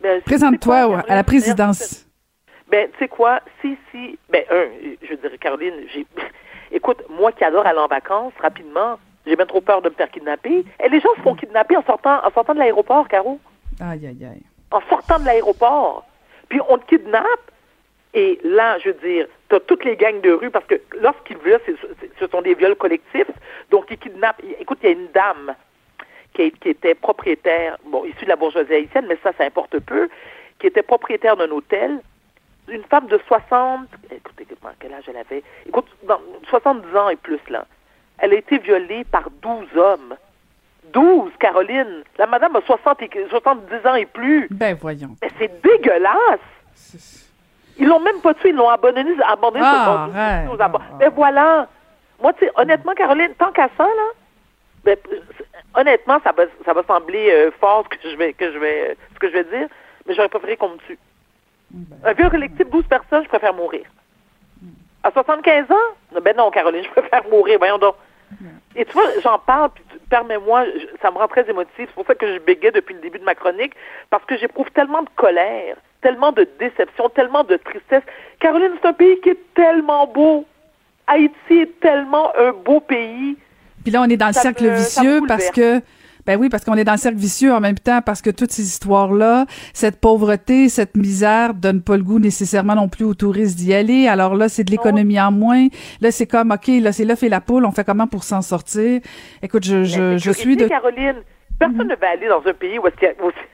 [0.00, 2.06] Ben, Présente-toi à la présidence.
[2.68, 4.64] Ben tu sais quoi, si si, ben un,
[5.08, 6.04] je dirais Caroline, j'ai,
[6.72, 10.10] écoute, moi qui adore aller en vacances rapidement, j'ai bien trop peur de me faire
[10.10, 10.64] kidnapper.
[10.84, 13.38] Et les gens se font kidnapper en sortant, en sortant de l'aéroport, Caro.
[13.80, 14.42] Aïe aïe aïe.
[14.72, 16.04] En sortant de l'aéroport,
[16.48, 17.50] puis on te kidnappe.
[18.14, 21.38] Et là, je veux dire, tu as toutes les gangs de rue, parce que lorsqu'ils
[21.38, 21.62] violent,
[22.18, 23.30] ce sont des viols collectifs,
[23.70, 24.42] donc ils kidnappent.
[24.60, 25.54] Écoute, il y a une dame
[26.34, 30.08] qui, qui, était propriétaire, bon, issue de la bourgeoisie haïtienne, mais ça, ça importe peu,
[30.58, 32.00] qui était propriétaire d'un hôtel,
[32.68, 34.46] une femme de 60, écoutez,
[34.80, 35.42] quel âge elle avait?
[35.66, 35.86] Écoute,
[36.48, 37.66] 70 ans et plus, là.
[38.18, 40.16] Elle a été violée par 12 hommes.
[40.92, 42.02] 12, Caroline.
[42.18, 44.48] La madame a 60 et, 70 ans et plus.
[44.50, 45.16] Ben, voyons.
[45.22, 46.40] Mais c'est dégueulasse.
[47.78, 51.68] Ils l'ont même pas tué, ils l'ont abandonné, abandonné ah, sur ouais, Mais voilà.
[52.22, 54.08] Moi, tu sais, honnêtement, Caroline, tant qu'à ça, là,
[54.84, 54.96] ben,
[55.74, 58.96] honnêtement, ça va, ça va sembler euh, fort ce que je vais, que je vais,
[59.14, 59.68] ce que je vais dire,
[60.06, 60.98] mais j'aurais préféré qu'on me tue.
[61.70, 63.84] Ben, un vieux collectif, 12 personnes, je préfère mourir.
[65.02, 66.20] À 75 ans?
[66.22, 67.96] Ben non, Caroline, je préfère mourir, voyons donc.
[68.74, 70.64] Et tu vois, j'en parle, puis permets-moi,
[71.00, 71.74] ça me rend très émotif.
[71.76, 73.74] C'est pour ça que je bégayais depuis le début de ma chronique,
[74.10, 75.76] parce que j'éprouve tellement de colère,
[76.06, 78.04] tellement de déception, tellement de tristesse.
[78.38, 80.44] Caroline, c'est un pays qui est tellement beau.
[81.08, 83.36] Haïti est tellement un beau pays.
[83.82, 85.80] Puis là, on est dans le cercle vicieux parce que
[86.24, 88.50] ben oui, parce qu'on est dans le cercle vicieux en même temps, parce que toutes
[88.50, 93.56] ces histoires-là, cette pauvreté, cette misère donne pas le goût nécessairement non plus aux touristes
[93.56, 94.06] d'y aller.
[94.08, 95.68] Alors là, c'est de l'économie en moins.
[96.00, 98.42] Là, c'est comme, OK, là, c'est l'œuf et la poule, on fait comment pour s'en
[98.42, 99.00] sortir?
[99.42, 100.66] Écoute, je, je, je suis de...
[100.66, 101.16] Caroline,
[101.58, 101.88] personne mhm.
[101.88, 103.12] ne va aller dans un pays où, il y a,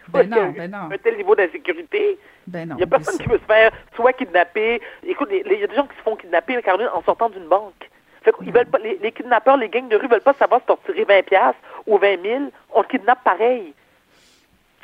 [0.08, 2.18] ben non, ben un tel niveau d'insécurité.
[2.46, 2.74] Ben non.
[2.76, 4.80] Il n'y a personne qui veut se faire soit kidnapper.
[5.04, 7.90] Écoute, il y a des gens qui se font kidnapper, Caroline, en sortant d'une banque.
[8.22, 10.66] Fait qu'ils veulent pas, les, les, kidnappeurs, les gangs de rue veulent pas savoir si
[10.66, 12.44] tu retirer 20 pièces ou 20 000.
[12.74, 13.74] On te kidnappe pareil.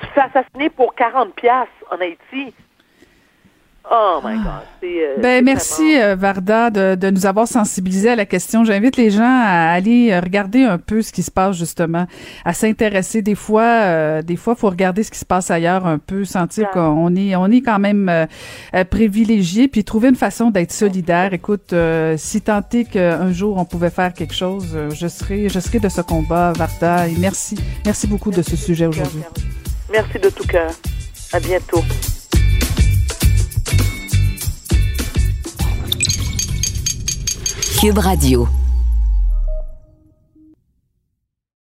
[0.01, 2.55] Tu te fais assassiner pour 40 pièces en Haïti.
[3.91, 4.63] Oh my God.
[4.85, 8.63] Euh, ben merci euh, Varda de, de, nous avoir sensibilisés à la question.
[8.63, 12.07] J'invite les gens à aller euh, regarder un peu ce qui se passe justement,
[12.45, 13.23] à s'intéresser.
[13.23, 16.71] Des fois, euh, des fois, faut regarder ce qui se passe ailleurs un peu, sentir
[16.71, 21.33] qu'on est, on est quand même euh, privilégié, puis trouver une façon d'être solidaire.
[21.33, 21.75] Écoute,
[22.17, 25.89] si tant est qu'un jour on pouvait faire quelque chose, je serai, je serai de
[25.89, 27.09] ce combat, Varda.
[27.09, 29.23] Et merci, merci beaucoup de ce sujet aujourd'hui.
[29.91, 30.71] Merci de tout cœur.
[31.33, 31.83] À bientôt.
[37.79, 38.58] Cube Radio.